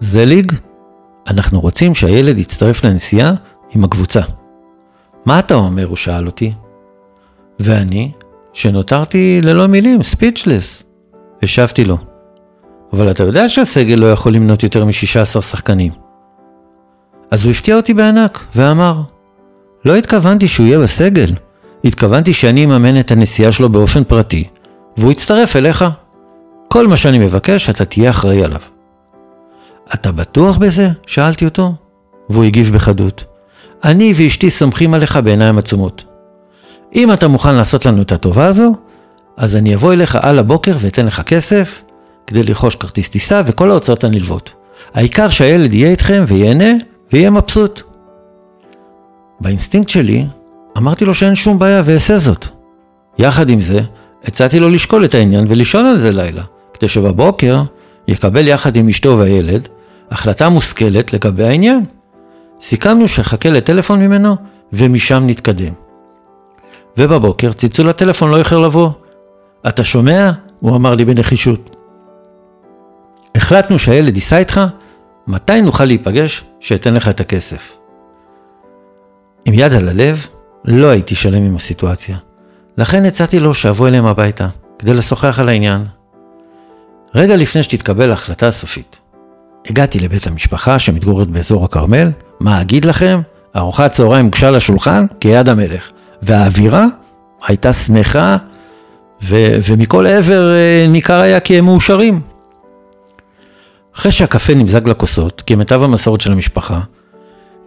זליג, 0.00 0.52
אנחנו 1.26 1.61
רוצים 1.61 1.95
שהילד 1.95 2.38
יצטרף 2.38 2.85
לנסיעה 2.85 3.35
עם 3.75 3.85
הקבוצה. 3.85 4.21
מה 5.26 5.38
אתה 5.38 5.54
אומר? 5.54 5.87
הוא 5.87 5.97
שאל 5.97 6.26
אותי. 6.26 6.52
ואני, 7.61 8.11
שנותרתי 8.52 9.40
ללא 9.42 9.66
מילים, 9.66 10.02
ספיצ'לס. 10.02 10.83
השבתי 11.42 11.85
לו, 11.85 11.99
אבל 12.92 13.11
אתה 13.11 13.23
יודע 13.23 13.49
שהסגל 13.49 13.95
לא 13.95 14.12
יכול 14.12 14.33
למנות 14.33 14.62
יותר 14.62 14.85
מ-16 14.85 15.42
שחקנים. 15.42 15.92
אז 17.30 17.45
הוא 17.45 17.50
הפתיע 17.50 17.76
אותי 17.76 17.95
בענק, 17.95 18.47
ואמר, 18.54 19.00
לא 19.85 19.97
התכוונתי 19.97 20.49
שהוא 20.49 20.66
יהיה 20.66 20.78
בסגל, 20.78 21.33
התכוונתי 21.85 22.33
שאני 22.33 22.64
אממן 22.64 23.00
את 23.00 23.11
הנסיעה 23.11 23.52
שלו 23.52 23.68
באופן 23.68 24.04
פרטי, 24.04 24.45
והוא 24.98 25.12
יצטרף 25.12 25.56
אליך. 25.56 25.84
כל 26.68 26.86
מה 26.86 26.96
שאני 26.96 27.18
מבקש, 27.18 27.70
אתה 27.70 27.84
תהיה 27.84 28.10
אחראי 28.10 28.44
עליו. 28.44 28.60
אתה 29.94 30.12
בטוח 30.12 30.56
בזה? 30.56 30.88
שאלתי 31.06 31.44
אותו, 31.44 31.74
והוא 32.30 32.44
הגיב 32.44 32.74
בחדות. 32.74 33.24
אני 33.84 34.12
ואשתי 34.16 34.50
סומכים 34.50 34.94
עליך 34.94 35.16
בעיניים 35.16 35.58
עצומות. 35.58 36.04
אם 36.94 37.12
אתה 37.12 37.28
מוכן 37.28 37.54
לעשות 37.54 37.86
לנו 37.86 38.02
את 38.02 38.12
הטובה 38.12 38.46
הזו, 38.46 38.72
אז 39.36 39.56
אני 39.56 39.74
אבוא 39.74 39.92
אליך 39.92 40.18
על 40.22 40.38
הבוקר 40.38 40.76
ואתן 40.78 41.06
לך 41.06 41.20
כסף 41.20 41.84
כדי 42.26 42.42
לרכוש 42.42 42.76
כרטיס 42.76 43.08
טיסה 43.08 43.42
וכל 43.46 43.70
ההוצאות 43.70 44.04
הנלוות. 44.04 44.54
העיקר 44.94 45.30
שהילד 45.30 45.74
יהיה 45.74 45.90
איתכם 45.90 46.24
וייהנה 46.26 46.72
ויהיה 47.12 47.30
מבסוט. 47.30 47.82
באינסטינקט 49.40 49.88
שלי, 49.88 50.26
אמרתי 50.78 51.04
לו 51.04 51.14
שאין 51.14 51.34
שום 51.34 51.58
בעיה 51.58 51.82
ואעשה 51.84 52.18
זאת. 52.18 52.46
יחד 53.18 53.50
עם 53.50 53.60
זה, 53.60 53.80
הצעתי 54.26 54.61
לו 54.61 54.71
לשקול 54.71 55.04
את 55.04 55.14
העניין 55.14 55.47
ולישון 55.49 55.87
על 55.87 55.97
זה 55.97 56.12
לילה, 56.12 56.42
כדי 56.75 56.88
שבבוקר 56.88 57.62
יקבל 58.09 58.49
יחד 58.49 58.76
עם 58.76 58.88
אשתו 58.88 59.18
והילד 59.18 59.68
החלטה 60.11 60.49
מושכלת 60.49 61.12
לגבי 61.12 61.45
העניין. 61.45 61.85
סיכמנו 62.61 63.09
שחכה 63.09 63.50
לטלפון 63.50 64.00
ממנו 64.00 64.37
ומשם 64.73 65.23
נתקדם. 65.26 65.73
ובבוקר 66.99 67.52
צלצול 67.52 67.88
הטלפון 67.88 68.30
לא 68.30 68.38
איחר 68.38 68.59
לבוא. 68.59 68.90
אתה 69.68 69.85
שומע? 69.85 70.30
הוא 70.61 70.76
אמר 70.76 70.95
לי 70.95 71.04
בנחישות. 71.04 71.76
החלטנו 73.35 73.78
שהילד 73.78 74.16
ייסע 74.16 74.38
איתך, 74.38 74.61
מתי 75.26 75.62
נוכל 75.62 75.85
להיפגש 75.85 76.45
שאתן 76.61 76.95
לך 76.95 77.09
את 77.09 77.21
הכסף? 77.21 77.76
עם 79.45 79.54
יד 79.54 79.73
על 79.73 79.88
הלב, 79.88 80.26
לא 80.64 80.87
הייתי 80.87 81.14
שלם 81.14 81.42
עם 81.42 81.56
הסיטואציה. 81.56 82.16
לכן 82.78 83.04
הצעתי 83.04 83.40
לו 83.40 83.54
שאבוא 83.54 83.88
אליהם 83.88 84.06
הביתה, 84.06 84.49
כדי 84.78 84.95
לשוחח 84.95 85.38
על 85.40 85.49
העניין. 85.49 85.85
רגע 87.14 87.37
לפני 87.37 87.62
שתתקבל 87.62 88.11
ההחלטה 88.11 88.49
הסופית, 88.49 89.00
הגעתי 89.71 90.00
לבית 90.00 90.26
המשפחה 90.26 90.78
שמתגוררת 90.78 91.28
באזור 91.28 91.64
הכרמל, 91.64 92.11
מה 92.40 92.61
אגיד 92.61 92.85
לכם? 92.85 93.21
ארוחת 93.56 93.92
צהריים 93.92 94.25
הוגשה 94.25 94.50
לשולחן 94.50 95.06
כיד 95.21 95.49
המלך, 95.49 95.90
והאווירה 96.23 96.87
הייתה 97.47 97.73
שמחה, 97.73 98.37
ו- 99.23 99.59
ומכל 99.68 100.06
עבר 100.06 100.54
אה, 100.54 100.87
ניכר 100.88 101.21
היה 101.21 101.40
כי 101.40 101.59
הם 101.59 101.64
מאושרים. 101.64 102.21
אחרי 103.97 104.12
שהקפה 104.12 104.54
נמזג 104.54 104.88
לכוסות, 104.88 105.42
כמיטב 105.47 105.83
המסורת 105.83 106.21
של 106.21 106.33
המשפחה, 106.33 106.80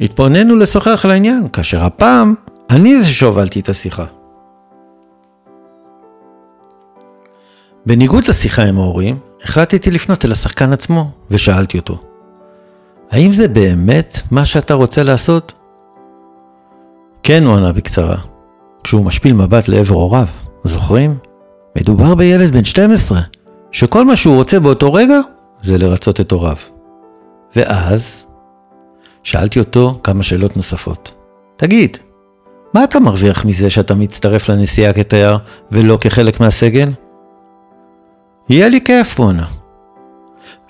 התפוננו 0.01 0.55
לשוחח 0.55 1.05
על 1.05 1.11
העניין, 1.11 1.47
כאשר 1.53 1.83
הפעם 1.83 2.35
אני 2.69 3.01
זה 3.01 3.07
שהובלתי 3.07 3.59
את 3.59 3.69
השיחה. 3.69 4.05
בניגוד 7.89 8.27
לשיחה 8.27 8.63
עם 8.63 8.77
ההורים, 8.77 9.17
החלטתי 9.43 9.91
לפנות 9.91 10.25
אל 10.25 10.31
השחקן 10.31 10.73
עצמו, 10.73 11.11
ושאלתי 11.31 11.77
אותו, 11.77 11.97
האם 13.11 13.31
זה 13.31 13.47
באמת 13.47 14.19
מה 14.31 14.45
שאתה 14.45 14.73
רוצה 14.73 15.03
לעשות? 15.03 15.53
כן, 17.23 17.43
הוא 17.43 17.55
ענה 17.55 17.71
בקצרה, 17.71 18.17
כשהוא 18.83 19.05
משפיל 19.05 19.33
מבט 19.33 19.67
לעבר 19.67 19.95
הוריו, 19.95 20.27
זוכרים? 20.63 21.17
מדובר 21.77 22.15
בילד 22.15 22.51
בן 22.51 22.63
12, 22.63 23.21
שכל 23.71 24.05
מה 24.05 24.15
שהוא 24.15 24.35
רוצה 24.35 24.59
באותו 24.59 24.93
רגע 24.93 25.19
זה 25.61 25.77
לרצות 25.77 26.21
את 26.21 26.31
הוריו. 26.31 26.57
ואז 27.55 28.25
שאלתי 29.23 29.59
אותו 29.59 29.99
כמה 30.03 30.23
שאלות 30.23 30.57
נוספות. 30.57 31.13
תגיד, 31.57 31.97
מה 32.73 32.83
אתה 32.83 32.99
מרוויח 32.99 33.45
מזה 33.45 33.69
שאתה 33.69 33.95
מצטרף 33.95 34.49
לנסיעה 34.49 34.93
כתייר 34.93 35.37
ולא 35.71 35.97
כחלק 36.01 36.39
מהסגל? 36.39 36.89
יהיה 38.49 38.69
לי 38.69 38.81
כיף, 38.81 39.15
בואנה. 39.15 39.45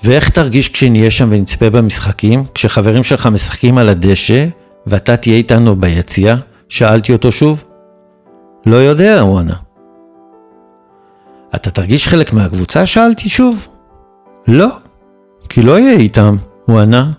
ואיך 0.04 0.30
תרגיש 0.30 0.70
כשנהיה 0.70 1.12
שם 1.12 1.28
ונצפה 1.32 1.70
במשחקים, 1.70 2.44
כשחברים 2.56 3.04
שלך 3.04 3.28
משחקים 3.28 3.78
על 3.78 3.90
הדשא, 3.90 4.46
ואתה 4.88 5.18
תהיה 5.18 5.36
איתנו 5.36 5.76
ביציאה? 5.76 6.36
שאלתי 6.70 7.14
אותו 7.14 7.32
שוב. 7.32 7.64
לא 8.66 8.76
יודע, 8.76 9.20
הוא 9.20 9.40
ענה. 9.40 9.56
אתה 11.56 11.72
תרגיש 11.72 12.08
חלק 12.08 12.34
מהקבוצה? 12.34 12.86
שאלתי 12.86 13.30
שוב. 13.30 13.68
לא, 14.48 14.68
כי 15.50 15.62
לא 15.62 15.74
אהיה 15.74 15.94
איתם, 15.94 16.36
הוא 16.66 16.80
ענה. 16.80 17.12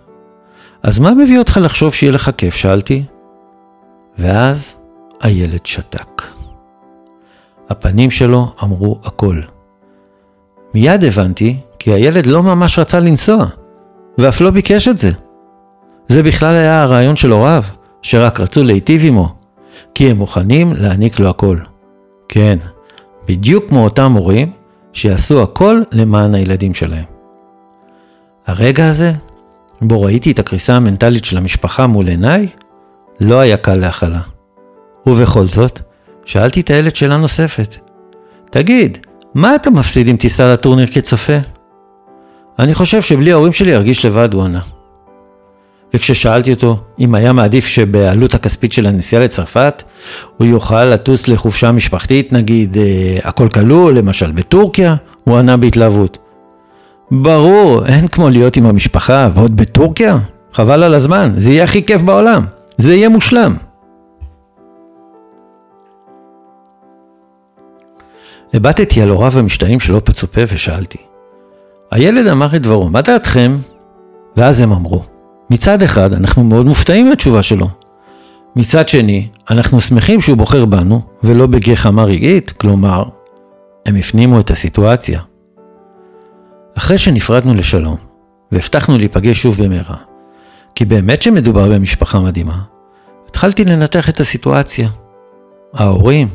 אז 0.83 0.99
מה 0.99 1.15
מביא 1.15 1.39
אותך 1.39 1.61
לחשוב 1.63 1.95
שיהיה 1.95 2.13
לך 2.13 2.31
כיף? 2.37 2.55
שאלתי. 2.55 3.05
ואז 4.19 4.77
הילד 5.23 5.67
שתק. 5.67 6.23
הפנים 7.69 8.11
שלו 8.11 8.53
אמרו 8.63 9.01
הכל. 9.05 9.41
מיד 10.75 11.05
הבנתי 11.05 11.57
כי 11.79 11.93
הילד 11.93 12.27
לא 12.27 12.43
ממש 12.43 12.79
רצה 12.79 13.01
לנסוע, 13.01 13.47
ואף 14.19 14.41
לא 14.41 14.51
ביקש 14.51 14.89
את 14.89 14.99
זה. 14.99 15.11
זה 16.09 16.23
בכלל 16.23 16.55
היה 16.55 16.83
הרעיון 16.83 17.17
של 17.17 17.31
הוריו, 17.31 17.65
שרק 18.03 18.41
רצו 18.41 18.65
להיטיב 18.65 19.05
עמו, 19.05 19.35
כי 19.95 20.11
הם 20.11 20.17
מוכנים 20.17 20.73
להעניק 20.81 21.19
לו 21.19 21.29
הכל. 21.29 21.57
כן, 22.29 22.59
בדיוק 23.29 23.65
כמו 23.69 23.85
אותם 23.85 24.13
הורים 24.13 24.53
שיעשו 24.93 25.43
הכל 25.43 25.81
למען 25.93 26.35
הילדים 26.35 26.75
שלהם. 26.75 27.05
הרגע 28.47 28.89
הזה, 28.89 29.13
בו 29.83 30.03
ראיתי 30.03 30.31
את 30.31 30.39
הקריסה 30.39 30.77
המנטלית 30.77 31.25
של 31.25 31.37
המשפחה 31.37 31.87
מול 31.87 32.09
עיניי, 32.09 32.47
לא 33.21 33.41
היה 33.41 33.57
קל 33.57 33.75
להכלה. 33.75 34.21
ובכל 35.07 35.45
זאת, 35.45 35.81
שאלתי 36.25 36.61
את 36.61 36.71
הילד 36.71 36.97
שאלה 36.97 37.17
נוספת. 37.17 37.77
תגיד, 38.51 38.99
מה 39.35 39.55
אתה 39.55 39.71
מפסיד 39.71 40.09
אם 40.09 40.17
תיסע 40.17 40.53
לטורניר 40.53 40.87
כצופה? 40.87 41.37
אני 42.59 42.75
חושב 42.75 43.03
שבלי 43.03 43.33
ההורים 43.33 43.53
שלי 43.53 43.77
ארגיש 43.77 44.07
לבד, 44.07 44.35
הוא 44.35 44.43
ענה. 44.43 44.61
וכששאלתי 45.95 46.53
אותו 46.53 46.77
אם 46.99 47.15
היה 47.15 47.33
מעדיף 47.33 47.67
שבעלות 47.67 48.35
הכספית 48.35 48.73
של 48.73 48.87
הנסיעה 48.87 49.25
לצרפת 49.25 49.83
הוא 50.37 50.47
יוכל 50.47 50.85
לטוס 50.85 51.29
לחופשה 51.29 51.73
משפחתית, 51.73 52.33
נגיד 52.33 52.77
אה, 52.77 53.19
הכל 53.25 53.49
כלול, 53.49 53.99
למשל 53.99 54.33
בטורקיה, 54.33 54.97
הוא 55.25 55.39
ענה 55.39 55.57
בהתלהבות. 55.57 56.19
ברור, 57.11 57.87
אין 57.87 58.09
כמו 58.09 58.29
להיות 58.29 58.57
עם 58.57 58.67
המשפחה 58.67 59.29
ועוד 59.35 59.57
בטורקיה? 59.57 60.19
חבל 60.53 60.83
על 60.83 60.95
הזמן, 60.95 61.33
זה 61.37 61.53
יהיה 61.53 61.65
הכי 61.65 61.83
כיף 61.85 62.03
בעולם, 62.03 62.45
זה 62.79 62.95
יהיה 62.95 63.09
מושלם. 63.09 63.55
הבטתי 68.55 69.03
על 69.03 69.09
הוריו 69.09 69.39
המשתאים 69.39 69.81
שלא 69.81 70.01
פצו 70.05 70.33
פה 70.33 70.41
ושאלתי. 70.49 70.99
הילד 71.91 72.27
אמר 72.27 72.57
את 72.57 72.63
דברו, 72.63 72.89
מה 72.89 73.03
דעתכם? 73.03 73.57
ואז 74.37 74.61
הם 74.61 74.73
אמרו, 74.73 75.03
מצד 75.51 75.83
אחד, 75.83 76.13
אנחנו 76.13 76.45
מאוד 76.45 76.67
מופתעים 76.67 77.09
מהתשובה 77.09 77.43
שלו. 77.43 77.69
מצד 78.57 78.89
שני, 78.89 79.29
אנחנו 79.51 79.81
שמחים 79.81 80.21
שהוא 80.21 80.37
בוחר 80.37 80.65
בנו, 80.65 81.01
ולא 81.23 81.47
בגחמה 81.47 82.05
רגעית, 82.05 82.51
כלומר, 82.51 83.05
הם 83.87 83.97
הפנימו 83.97 84.41
את 84.41 84.51
הסיטואציה. 84.51 85.21
אחרי 86.79 86.99
שנפרדנו 86.99 87.55
לשלום, 87.55 87.97
והבטחנו 88.53 88.99
להיפגש 88.99 89.43
שוב 89.43 89.65
במהרה, 89.65 89.97
כי 90.75 90.85
באמת 90.85 91.23
שמדובר 91.23 91.69
במשפחה 91.69 92.21
מדהימה, 92.21 92.59
התחלתי 93.27 93.65
לנתח 93.65 94.09
את 94.09 94.21
הסיטואציה. 94.21 94.89
ההורים, 95.75 96.29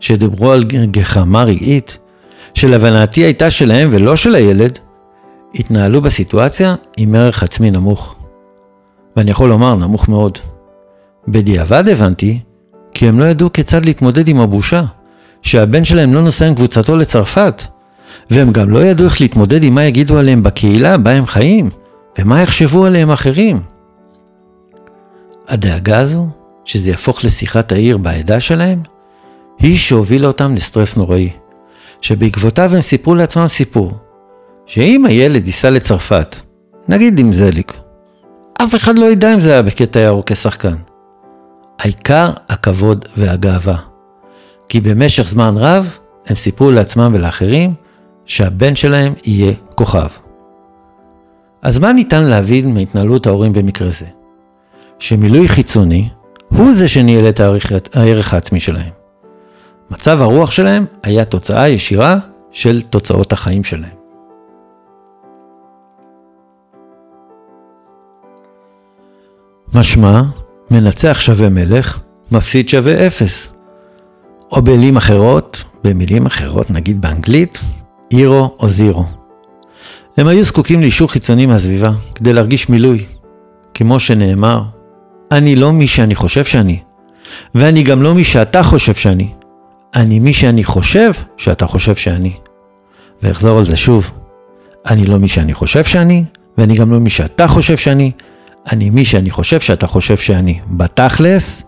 שדיברו 0.00 0.52
על 0.52 0.64
גחמה 0.90 1.44
רגעית, 1.44 1.98
שלהבנתי 2.54 3.20
הייתה 3.20 3.50
שלהם 3.50 3.88
ולא 3.92 4.16
של 4.16 4.34
הילד, 4.34 4.78
התנהלו 5.54 6.02
בסיטואציה 6.02 6.74
עם 6.96 7.14
ערך 7.14 7.42
עצמי 7.42 7.70
נמוך. 7.70 8.14
ואני 9.16 9.30
יכול 9.30 9.48
לומר 9.48 9.76
נמוך 9.76 10.08
מאוד. 10.08 10.38
בדיעבד 11.28 11.88
הבנתי 11.88 12.40
כי 12.94 13.08
הם 13.08 13.20
לא 13.20 13.24
ידעו 13.24 13.52
כיצד 13.52 13.84
להתמודד 13.84 14.28
עם 14.28 14.40
הבושה, 14.40 14.84
שהבן 15.42 15.84
שלהם 15.84 16.14
לא 16.14 16.22
נוסע 16.22 16.46
עם 16.46 16.54
קבוצתו 16.54 16.96
לצרפת, 16.96 17.62
והם 18.30 18.52
גם 18.52 18.70
לא 18.70 18.84
ידעו 18.84 19.06
איך 19.06 19.20
להתמודד 19.20 19.62
עם 19.62 19.74
מה 19.74 19.84
יגידו 19.84 20.18
עליהם 20.18 20.42
בקהילה 20.42 20.98
בה 20.98 21.10
הם 21.10 21.26
חיים, 21.26 21.70
ומה 22.18 22.42
יחשבו 22.42 22.84
עליהם 22.84 23.10
אחרים. 23.10 23.60
הדאגה 25.48 25.98
הזו, 25.98 26.26
שזה 26.64 26.90
יהפוך 26.90 27.24
לשיחת 27.24 27.72
העיר 27.72 27.98
בעדה 27.98 28.40
שלהם, 28.40 28.82
היא 29.58 29.76
שהובילה 29.76 30.26
אותם 30.26 30.54
לסטרס 30.54 30.96
נוראי, 30.96 31.30
שבעקבותיו 32.00 32.74
הם 32.74 32.80
סיפרו 32.80 33.14
לעצמם 33.14 33.48
סיפור, 33.48 33.92
שאם 34.66 35.06
הילד 35.06 35.46
ייסע 35.46 35.70
לצרפת, 35.70 36.36
נגיד 36.88 37.18
עם 37.18 37.32
זליק, 37.32 37.72
אף 38.62 38.74
אחד 38.74 38.98
לא 38.98 39.04
ידע 39.04 39.34
אם 39.34 39.40
זה 39.40 39.52
היה 39.52 39.62
בקטע 39.62 40.08
או 40.08 40.22
כשחקן. 40.26 40.74
העיקר 41.78 42.30
הכבוד 42.48 43.04
והגאווה. 43.16 43.76
כי 44.68 44.80
במשך 44.80 45.28
זמן 45.28 45.54
רב 45.56 45.98
הם 46.26 46.36
סיפרו 46.36 46.70
לעצמם 46.70 47.10
ולאחרים 47.14 47.74
שהבן 48.26 48.76
שלהם 48.76 49.12
יהיה 49.24 49.52
כוכב. 49.74 50.08
אז 51.62 51.78
מה 51.78 51.92
ניתן 51.92 52.24
להבין 52.24 52.74
מהתנהלות 52.74 53.26
ההורים 53.26 53.52
במקרה 53.52 53.88
זה? 53.88 54.06
שמילוי 54.98 55.48
חיצוני 55.48 56.08
הוא 56.48 56.74
זה 56.74 56.88
שניהל 56.88 57.28
את 57.28 57.40
הערך 57.94 58.34
העצמי 58.34 58.60
שלהם. 58.60 58.95
מצב 59.90 60.20
הרוח 60.20 60.50
שלהם 60.50 60.84
היה 61.02 61.24
תוצאה 61.24 61.68
ישירה 61.68 62.18
של 62.50 62.82
תוצאות 62.82 63.32
החיים 63.32 63.64
שלהם. 63.64 63.96
משמע, 69.74 70.22
מנצח 70.70 71.16
שווה 71.20 71.48
מלך, 71.48 72.00
מפסיד 72.32 72.68
שווה 72.68 73.06
אפס. 73.06 73.48
או 74.52 74.62
במילים 74.62 74.96
אחרות, 74.96 75.64
במילים 75.84 76.26
אחרות, 76.26 76.70
נגיד 76.70 77.00
באנגלית, 77.00 77.60
הירו 78.10 78.56
או 78.60 78.68
זירו. 78.68 79.04
הם 80.16 80.26
היו 80.26 80.44
זקוקים 80.44 80.80
לאישור 80.80 81.08
חיצוני 81.12 81.46
מהסביבה 81.46 81.90
כדי 82.14 82.32
להרגיש 82.32 82.68
מילוי. 82.68 83.06
כמו 83.74 84.00
שנאמר, 84.00 84.62
אני 85.32 85.56
לא 85.56 85.72
מי 85.72 85.86
שאני 85.86 86.14
חושב 86.14 86.44
שאני, 86.44 86.80
ואני 87.54 87.82
גם 87.82 88.02
לא 88.02 88.14
מי 88.14 88.24
שאתה 88.24 88.62
חושב 88.62 88.94
שאני. 88.94 89.35
אני 89.96 90.18
מי 90.18 90.32
שאני 90.32 90.64
חושב 90.64 91.10
שאתה 91.36 91.66
חושב 91.66 91.94
שאני. 91.94 92.32
ואחזור 93.22 93.58
על 93.58 93.64
זה 93.64 93.76
שוב, 93.76 94.10
אני 94.86 95.06
לא 95.06 95.18
מי 95.18 95.28
שאני 95.28 95.52
חושב 95.52 95.84
שאני, 95.84 96.24
ואני 96.58 96.74
גם 96.74 96.92
לא 96.92 97.00
מי 97.00 97.10
שאתה 97.10 97.48
חושב 97.48 97.76
שאני, 97.76 98.12
אני 98.72 98.90
מי 98.90 99.04
שאני 99.04 99.30
חושב 99.30 99.60
שאתה 99.60 99.86
חושב 99.86 100.16
שאני. 100.16 100.60
בתכלס, 100.70 101.62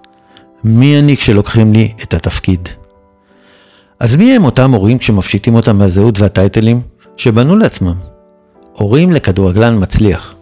מי 0.64 0.98
אני 0.98 1.16
כשלוקחים 1.16 1.72
לי 1.72 1.92
את 2.02 2.14
התפקיד? 2.14 2.68
אז 4.00 4.16
מי 4.16 4.36
הם 4.36 4.44
אותם 4.44 4.70
הורים 4.70 4.98
כשמפשיטים 4.98 5.54
אותם 5.54 5.78
מהזהות 5.78 6.20
והטייטלים 6.20 6.80
שבנו 7.16 7.56
לעצמם? 7.56 7.94
הורים 8.72 9.12
לכדורגלן 9.12 9.82
מצליח. 9.82 10.34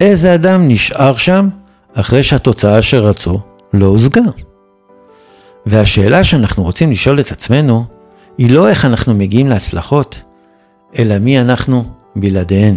איזה 0.00 0.34
אדם 0.34 0.68
נשאר 0.68 1.16
שם 1.16 1.48
אחרי 1.94 2.22
שהתוצאה 2.22 2.82
שרצו 2.82 3.40
לא 3.72 3.86
הושגה? 3.86 4.20
והשאלה 5.66 6.24
שאנחנו 6.24 6.62
רוצים 6.62 6.90
לשאול 6.90 7.20
את 7.20 7.32
עצמנו 7.32 7.84
היא 8.38 8.50
לא 8.50 8.68
איך 8.68 8.84
אנחנו 8.84 9.14
מגיעים 9.14 9.48
להצלחות, 9.48 10.22
אלא 10.98 11.18
מי 11.18 11.40
אנחנו 11.40 11.84
בלעדיהן. 12.16 12.76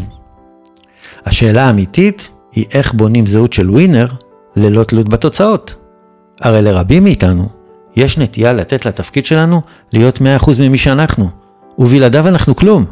השאלה 1.26 1.64
האמיתית 1.64 2.32
היא 2.52 2.66
איך 2.74 2.94
בונים 2.94 3.26
זהות 3.26 3.54
של 3.54 3.72
ווינר 3.72 4.06
ללא 4.56 4.84
תלות 4.84 5.10
בתוצאות. 5.10 5.76
הרי 6.42 6.62
לרבים 6.62 7.04
מאיתנו 7.04 7.50
יש 7.96 8.18
נטייה 8.18 8.54
לתת 8.54 8.86
לתפקיד 8.86 9.26
שלנו 9.26 9.62
להיות 9.94 10.20
100% 10.42 10.52
ממי 10.60 10.78
שאנחנו, 10.78 11.30
ובלעדיו 11.80 12.28
אנחנו 12.28 12.56
כלום. 12.56 12.86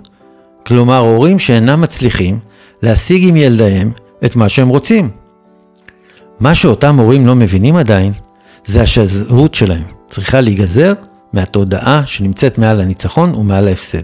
כלומר, 0.66 0.98
הורים 0.98 1.40
שאינם 1.40 1.82
מצליחים 1.82 2.40
להשיג 2.82 3.28
עם 3.28 3.36
ילדיהם 3.36 3.92
את 4.26 4.36
מה 4.36 4.50
שהם 4.50 4.68
רוצים. 4.68 5.10
מה 6.40 6.56
שאותם 6.56 7.00
הורים 7.00 7.28
לא 7.28 7.36
מבינים 7.36 7.76
עדיין, 7.76 8.14
זה 8.66 8.86
שהזהות 8.86 9.54
שלהם 9.54 9.84
צריכה 10.08 10.42
להיגזר 10.42 10.94
מהתודעה 11.34 12.02
שנמצאת 12.06 12.58
מעל 12.58 12.82
הניצחון 12.82 13.36
ומעל 13.36 13.68
ההפסד. 13.68 14.04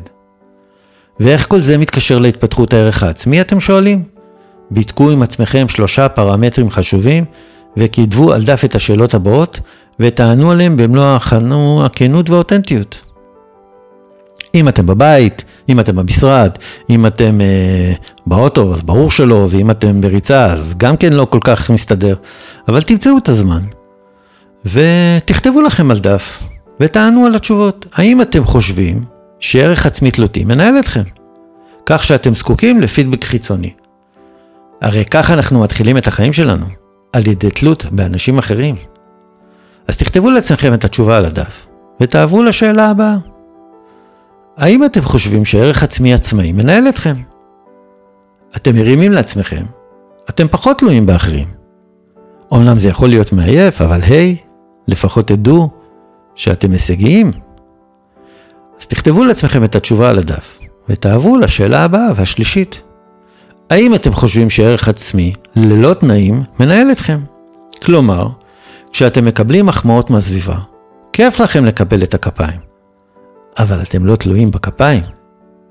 ואיך 1.20 1.48
כל 1.48 1.60
זה 1.60 1.78
מתקשר 1.78 2.20
להתפתחות 2.20 2.74
הערך 2.74 3.04
העצמי, 3.04 3.42
אתם 3.42 3.60
שואלים? 3.60 4.04
בדקו 4.72 5.12
עם 5.12 5.24
עצמכם 5.24 5.70
שלושה 5.70 6.10
פרמטרים 6.10 6.70
חשובים 6.70 7.26
וכתבו 7.78 8.34
על 8.34 8.44
דף 8.44 8.66
את 8.66 8.76
השאלות 8.76 9.14
הבאות 9.14 9.60
ותענו 10.00 10.52
עליהם 10.52 10.78
במלוא 10.78 11.16
הכנות 11.86 12.30
והאותנטיות. 12.30 13.02
אם 14.56 14.68
אתם 14.68 14.86
בבית, 14.86 15.46
אם 15.70 15.80
אתם 15.80 15.96
במשרד, 15.96 16.52
אם 16.90 17.06
אתם 17.06 17.42
אה, 17.42 17.94
באוטו, 18.28 18.74
אז 18.74 18.84
ברור 18.84 19.12
שלא, 19.12 19.48
ואם 19.50 19.72
אתם 19.72 20.02
בריצה, 20.02 20.46
אז 20.46 20.74
גם 20.78 20.98
כן 20.98 21.14
לא 21.14 21.26
כל 21.26 21.40
כך 21.44 21.70
מסתדר, 21.70 22.16
אבל 22.68 22.82
תמצאו 22.82 23.18
את 23.18 23.30
הזמן. 23.30 23.62
ותכתבו 24.66 25.62
לכם 25.62 25.92
על 25.92 26.00
דף, 26.00 26.44
ותענו 26.80 27.26
על 27.26 27.36
התשובות. 27.36 27.86
האם 27.94 28.22
אתם 28.22 28.46
חושבים 28.46 29.02
שערך 29.40 29.86
עצמי 29.86 30.12
תלותי 30.12 30.46
מנהל 30.46 30.80
אתכם? 30.80 31.04
כך 31.86 32.04
שאתם 32.04 32.36
זקוקים 32.36 32.82
לפידבק 32.82 33.24
חיצוני. 33.24 33.74
הרי 34.82 35.06
ככה 35.06 35.34
אנחנו 35.34 35.60
מתחילים 35.60 35.98
את 35.98 36.08
החיים 36.08 36.34
שלנו. 36.34 36.66
על 37.14 37.28
ידי 37.28 37.50
תלות 37.50 37.86
באנשים 37.92 38.38
אחרים? 38.38 38.76
אז 39.88 39.98
תכתבו 39.98 40.30
לעצמכם 40.32 40.74
את 40.74 40.86
התשובה 40.86 41.18
על 41.18 41.26
הדף, 41.26 41.68
ותעברו 42.02 42.44
לשאלה 42.44 42.90
הבאה. 42.90 43.16
האם 44.58 44.86
אתם 44.86 45.02
חושבים 45.02 45.46
שערך 45.46 45.84
עצמי 45.84 46.14
עצמאי 46.14 46.52
מנהל 46.52 46.90
אתכם? 46.90 47.16
אתם 48.56 48.76
מרימים 48.76 49.12
לעצמכם, 49.12 49.64
אתם 50.30 50.48
פחות 50.48 50.78
תלויים 50.78 51.06
באחרים. 51.06 51.48
אמנם 52.54 52.80
זה 52.80 52.90
יכול 52.90 53.10
להיות 53.10 53.34
מעייף, 53.34 53.82
אבל 53.82 54.00
היי, 54.02 54.36
hey, 54.40 54.49
לפחות 54.90 55.28
תדעו 55.28 55.70
שאתם 56.36 56.72
הישגיים. 56.72 57.32
אז 58.80 58.88
תכתבו 58.88 59.24
לעצמכם 59.24 59.64
את 59.64 59.76
התשובה 59.76 60.10
על 60.10 60.20
הדף, 60.20 60.60
ותעברו 60.90 61.38
לשאלה 61.38 61.84
הבאה 61.84 62.08
והשלישית. 62.16 62.82
האם 63.70 63.96
אתם 63.96 64.14
חושבים 64.14 64.50
שערך 64.50 64.90
עצמי, 64.90 65.34
ללא 65.56 65.94
תנאים, 65.94 66.44
מנהל 66.60 66.92
אתכם? 66.92 67.20
כלומר, 67.84 68.28
כשאתם 68.92 69.26
מקבלים 69.26 69.66
מחמאות 69.66 70.10
מהסביבה, 70.10 70.56
כיף 71.14 71.40
לכם 71.40 71.66
לקבל 71.66 72.04
את 72.04 72.14
הכפיים. 72.14 72.60
אבל 73.60 73.82
אתם 73.82 74.06
לא 74.06 74.16
תלויים 74.16 74.52
בכפיים, 74.52 75.04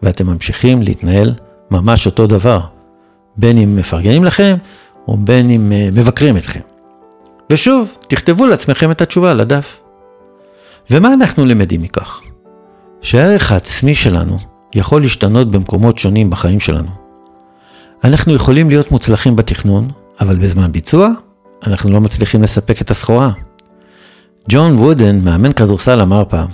ואתם 0.02 0.26
ממשיכים 0.26 0.82
להתנהל 0.82 1.34
ממש 1.70 2.06
אותו 2.06 2.26
דבר, 2.26 2.60
בין 3.36 3.58
אם 3.58 3.76
מפרגנים 3.76 4.24
לכם, 4.24 4.56
או 5.08 5.16
בין 5.16 5.50
אם 5.50 5.72
אה, 5.72 5.88
מבקרים 5.92 6.36
אתכם. 6.36 6.60
ושוב, 7.52 7.92
תכתבו 8.08 8.46
לעצמכם 8.46 8.90
את 8.90 9.02
התשובה 9.02 9.30
על 9.30 9.40
הדף. 9.40 9.80
ומה 10.90 11.14
אנחנו 11.14 11.46
למדים 11.46 11.82
מכך? 11.82 12.20
שהערך 13.02 13.52
העצמי 13.52 13.94
שלנו 13.94 14.38
יכול 14.74 15.02
להשתנות 15.02 15.50
במקומות 15.50 15.98
שונים 15.98 16.30
בחיים 16.30 16.60
שלנו. 16.60 16.88
אנחנו 18.04 18.34
יכולים 18.34 18.68
להיות 18.68 18.90
מוצלחים 18.90 19.36
בתכנון, 19.36 19.90
אבל 20.20 20.36
בזמן 20.36 20.72
ביצוע, 20.72 21.10
אנחנו 21.66 21.90
לא 21.90 22.00
מצליחים 22.00 22.42
לספק 22.42 22.80
את 22.80 22.90
הסחורה. 22.90 23.30
ג'ון 24.48 24.78
וודן, 24.78 25.20
מאמן 25.24 25.52
כדורסל, 25.52 26.00
אמר 26.00 26.24
פעם, 26.28 26.48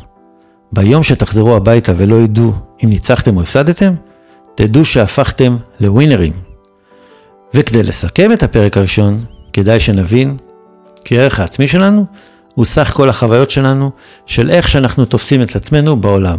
ביום 0.72 1.02
שתחזרו 1.02 1.56
הביתה 1.56 1.92
ולא 1.96 2.14
ידעו 2.14 2.52
אם 2.84 2.88
ניצחתם 2.88 3.36
או 3.36 3.42
הפסדתם, 3.42 3.94
תדעו 4.54 4.84
שהפכתם 4.84 5.56
לווינרים. 5.80 6.32
וכדי 7.54 7.82
לסכם 7.82 8.32
את 8.32 8.42
הפרק 8.42 8.76
הראשון, 8.76 9.24
כדאי 9.52 9.80
שנבין 9.80 10.36
כי 11.04 11.18
הערך 11.18 11.40
העצמי 11.40 11.66
שלנו 11.66 12.06
הוא 12.54 12.64
סך 12.64 12.92
כל 12.94 13.08
החוויות 13.08 13.50
שלנו 13.50 13.90
של 14.26 14.50
איך 14.50 14.68
שאנחנו 14.68 15.04
תופסים 15.04 15.42
את 15.42 15.56
עצמנו 15.56 15.96
בעולם. 15.96 16.38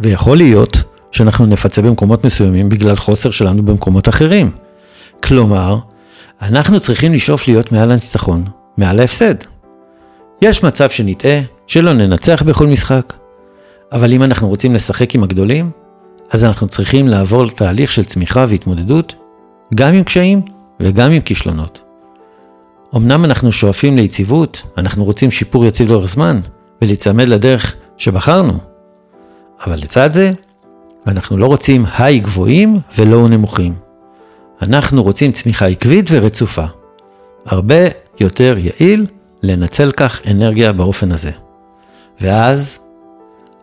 ויכול 0.00 0.36
להיות 0.36 0.82
שאנחנו 1.12 1.46
נפצה 1.46 1.82
במקומות 1.82 2.24
מסוימים 2.24 2.68
בגלל 2.68 2.96
חוסר 2.96 3.30
שלנו 3.30 3.62
במקומות 3.62 4.08
אחרים. 4.08 4.50
כלומר, 5.22 5.78
אנחנו 6.42 6.80
צריכים 6.80 7.12
לשאוף 7.12 7.48
להיות 7.48 7.72
מעל 7.72 7.90
הניצחון, 7.90 8.44
מעל 8.76 9.00
ההפסד. 9.00 9.34
יש 10.42 10.62
מצב 10.62 10.90
שנטעה, 10.90 11.40
שלא 11.66 11.92
ננצח 11.92 12.42
בכל 12.42 12.66
משחק. 12.66 13.12
אבל 13.92 14.12
אם 14.12 14.22
אנחנו 14.22 14.48
רוצים 14.48 14.74
לשחק 14.74 15.14
עם 15.14 15.22
הגדולים, 15.22 15.70
אז 16.30 16.44
אנחנו 16.44 16.68
צריכים 16.68 17.08
לעבור 17.08 17.44
לתהליך 17.44 17.92
של 17.92 18.04
צמיחה 18.04 18.44
והתמודדות, 18.48 19.14
גם 19.74 19.94
עם 19.94 20.02
קשיים 20.02 20.42
וגם 20.80 21.10
עם 21.10 21.20
כישלונות. 21.20 21.85
אמנם 22.96 23.24
אנחנו 23.24 23.52
שואפים 23.52 23.96
ליציבות, 23.96 24.62
אנחנו 24.78 25.04
רוצים 25.04 25.30
שיפור 25.30 25.66
יציב 25.66 25.92
לאורך 25.92 26.08
זמן, 26.08 26.40
ולהיצמד 26.82 27.28
לדרך 27.28 27.74
שבחרנו. 27.96 28.52
אבל 29.66 29.76
לצד 29.76 30.12
זה, 30.12 30.30
אנחנו 31.06 31.38
לא 31.38 31.46
רוצים 31.46 31.84
היי 31.98 32.18
גבוהים 32.18 32.78
ולואו 32.98 33.28
נמוכים. 33.28 33.74
אנחנו 34.62 35.02
רוצים 35.02 35.32
צמיחה 35.32 35.66
עקבית 35.66 36.06
ורצופה. 36.10 36.64
הרבה 37.46 37.88
יותר 38.20 38.56
יעיל 38.58 39.06
לנצל 39.42 39.92
כך 39.92 40.20
אנרגיה 40.30 40.72
באופן 40.72 41.12
הזה. 41.12 41.30
ואז 42.20 42.78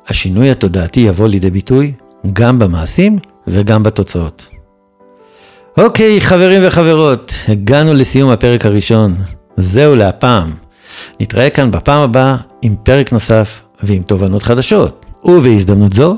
השינוי 0.07 0.51
התודעתי 0.51 0.99
יבוא 0.99 1.27
לידי 1.27 1.51
ביטוי 1.51 1.93
גם 2.33 2.59
במעשים 2.59 3.17
וגם 3.47 3.83
בתוצאות. 3.83 4.52
אוקיי, 5.77 6.21
חברים 6.21 6.61
וחברות, 6.65 7.33
הגענו 7.47 7.93
לסיום 7.93 8.29
הפרק 8.29 8.65
הראשון. 8.65 9.15
זהו 9.57 9.95
להפעם. 9.95 10.51
נתראה 11.19 11.49
כאן 11.49 11.71
בפעם 11.71 12.01
הבאה 12.01 12.35
עם 12.61 12.75
פרק 12.83 13.13
נוסף 13.13 13.61
ועם 13.83 14.03
תובנות 14.03 14.43
חדשות. 14.43 15.05
ובהזדמנות 15.23 15.93
זו, 15.93 16.17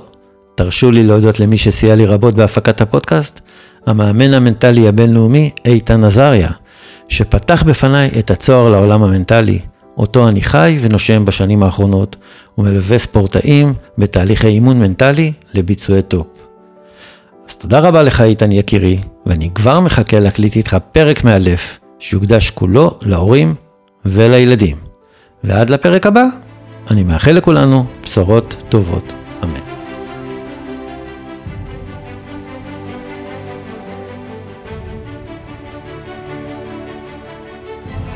תרשו 0.55 0.91
לי 0.91 1.03
להודות 1.03 1.39
למי 1.39 1.57
שסייע 1.57 1.95
לי 1.95 2.05
רבות 2.05 2.35
בהפקת 2.35 2.81
הפודקאסט, 2.81 3.39
המאמן 3.85 4.33
המנטלי 4.33 4.87
הבינלאומי 4.87 5.49
איתן 5.65 6.03
עזריה, 6.03 6.49
שפתח 7.09 7.63
בפניי 7.63 8.09
את 8.19 8.31
הצוהר 8.31 8.69
לעולם 8.69 9.03
המנטלי, 9.03 9.59
אותו 9.97 10.27
אני 10.27 10.41
חי 10.41 10.77
ונושם 10.81 11.25
בשנים 11.25 11.63
האחרונות, 11.63 12.15
ומלווה 12.57 12.97
ספורטאים 12.97 13.73
בתהליכי 13.97 14.47
אימון 14.47 14.79
מנטלי 14.79 15.33
לביצועי 15.53 16.01
top. 16.01 16.27
תודה 17.67 17.80
רבה 17.80 18.04
לך 18.04 18.21
איתן 18.21 18.51
יקירי, 18.51 18.97
ואני 19.25 19.49
כבר 19.56 19.80
מחכה 19.80 20.19
להקליט 20.19 20.56
איתך 20.56 20.78
פרק 20.91 21.23
מאלף, 21.23 21.80
שיוקדש 21.99 22.49
כולו 22.49 22.91
להורים 23.01 23.56
ולילדים. 24.06 24.78
ועד 25.43 25.69
לפרק 25.69 26.06
הבא, 26.06 26.25
אני 26.91 27.04
מאחל 27.04 27.32
לכולנו 27.32 27.86
בשורות 28.04 28.63
טובות. 28.69 29.13
אמן. 29.43 29.60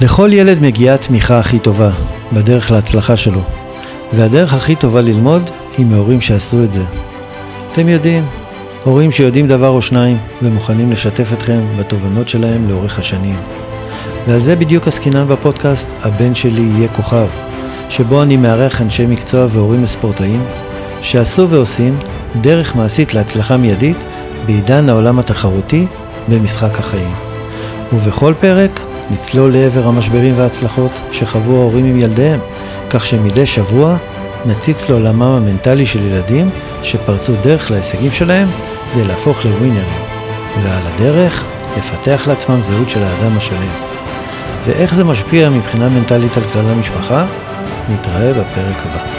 לכל 0.01 0.29
ילד 0.33 0.61
מגיעה 0.61 0.95
התמיכה 0.95 1.39
הכי 1.39 1.59
טובה, 1.59 1.91
בדרך 2.33 2.71
להצלחה 2.71 3.17
שלו. 3.17 3.41
והדרך 4.13 4.53
הכי 4.53 4.75
טובה 4.75 5.01
ללמוד 5.01 5.49
היא 5.77 5.85
מהורים 5.85 6.21
שעשו 6.21 6.63
את 6.63 6.71
זה. 6.71 6.83
אתם 7.71 7.89
יודעים, 7.89 8.25
הורים 8.83 9.11
שיודעים 9.11 9.47
דבר 9.47 9.69
או 9.69 9.81
שניים 9.81 10.17
ומוכנים 10.41 10.91
לשתף 10.91 11.33
אתכם 11.33 11.59
בתובנות 11.77 12.29
שלהם 12.29 12.69
לאורך 12.69 12.99
השנים. 12.99 13.35
ועל 14.27 14.39
זה 14.39 14.55
בדיוק 14.55 14.87
עסקינן 14.87 15.27
בפודקאסט 15.27 15.89
"הבן 16.01 16.35
שלי 16.35 16.61
יהיה 16.61 16.87
כוכב", 16.87 17.27
שבו 17.89 18.23
אני 18.23 18.37
מארח 18.37 18.81
אנשי 18.81 19.05
מקצוע 19.05 19.45
והורים 19.49 19.83
וספורטאים 19.83 20.45
שעשו 21.01 21.49
ועושים 21.49 21.97
דרך 22.41 22.75
מעשית 22.75 23.13
להצלחה 23.13 23.57
מיידית 23.57 23.97
בעידן 24.45 24.89
העולם 24.89 25.19
התחרותי 25.19 25.85
במשחק 26.29 26.79
החיים. 26.79 27.13
ובכל 27.93 28.33
פרק 28.39 28.79
נצלול 29.11 29.53
לעבר 29.53 29.87
המשברים 29.87 30.33
וההצלחות 30.37 30.91
שחוו 31.11 31.55
ההורים 31.55 31.85
עם 31.85 31.99
ילדיהם, 31.99 32.39
כך 32.89 33.05
שמדי 33.05 33.45
שבוע 33.45 33.97
נציץ 34.45 34.89
לעולמם 34.89 35.21
המנטלי 35.21 35.85
של 35.85 35.99
ילדים 36.05 36.49
שפרצו 36.83 37.33
דרך 37.43 37.71
להישגים 37.71 38.11
שלהם 38.11 38.47
כדי 38.93 39.03
להפוך 39.03 39.45
לווינרים, 39.45 40.03
ועל 40.63 40.83
הדרך 40.87 41.43
לפתח 41.77 42.27
לעצמם 42.27 42.61
זהות 42.61 42.89
של 42.89 43.03
האדם 43.03 43.37
השלם. 43.37 43.71
ואיך 44.65 44.93
זה 44.93 45.03
משפיע 45.03 45.49
מבחינה 45.49 45.89
מנטלית 45.89 46.37
על 46.37 46.43
כלל 46.53 46.69
המשפחה? 46.69 47.25
נתראה 47.89 48.33
בפרק 48.33 48.77
הבא. 48.85 49.18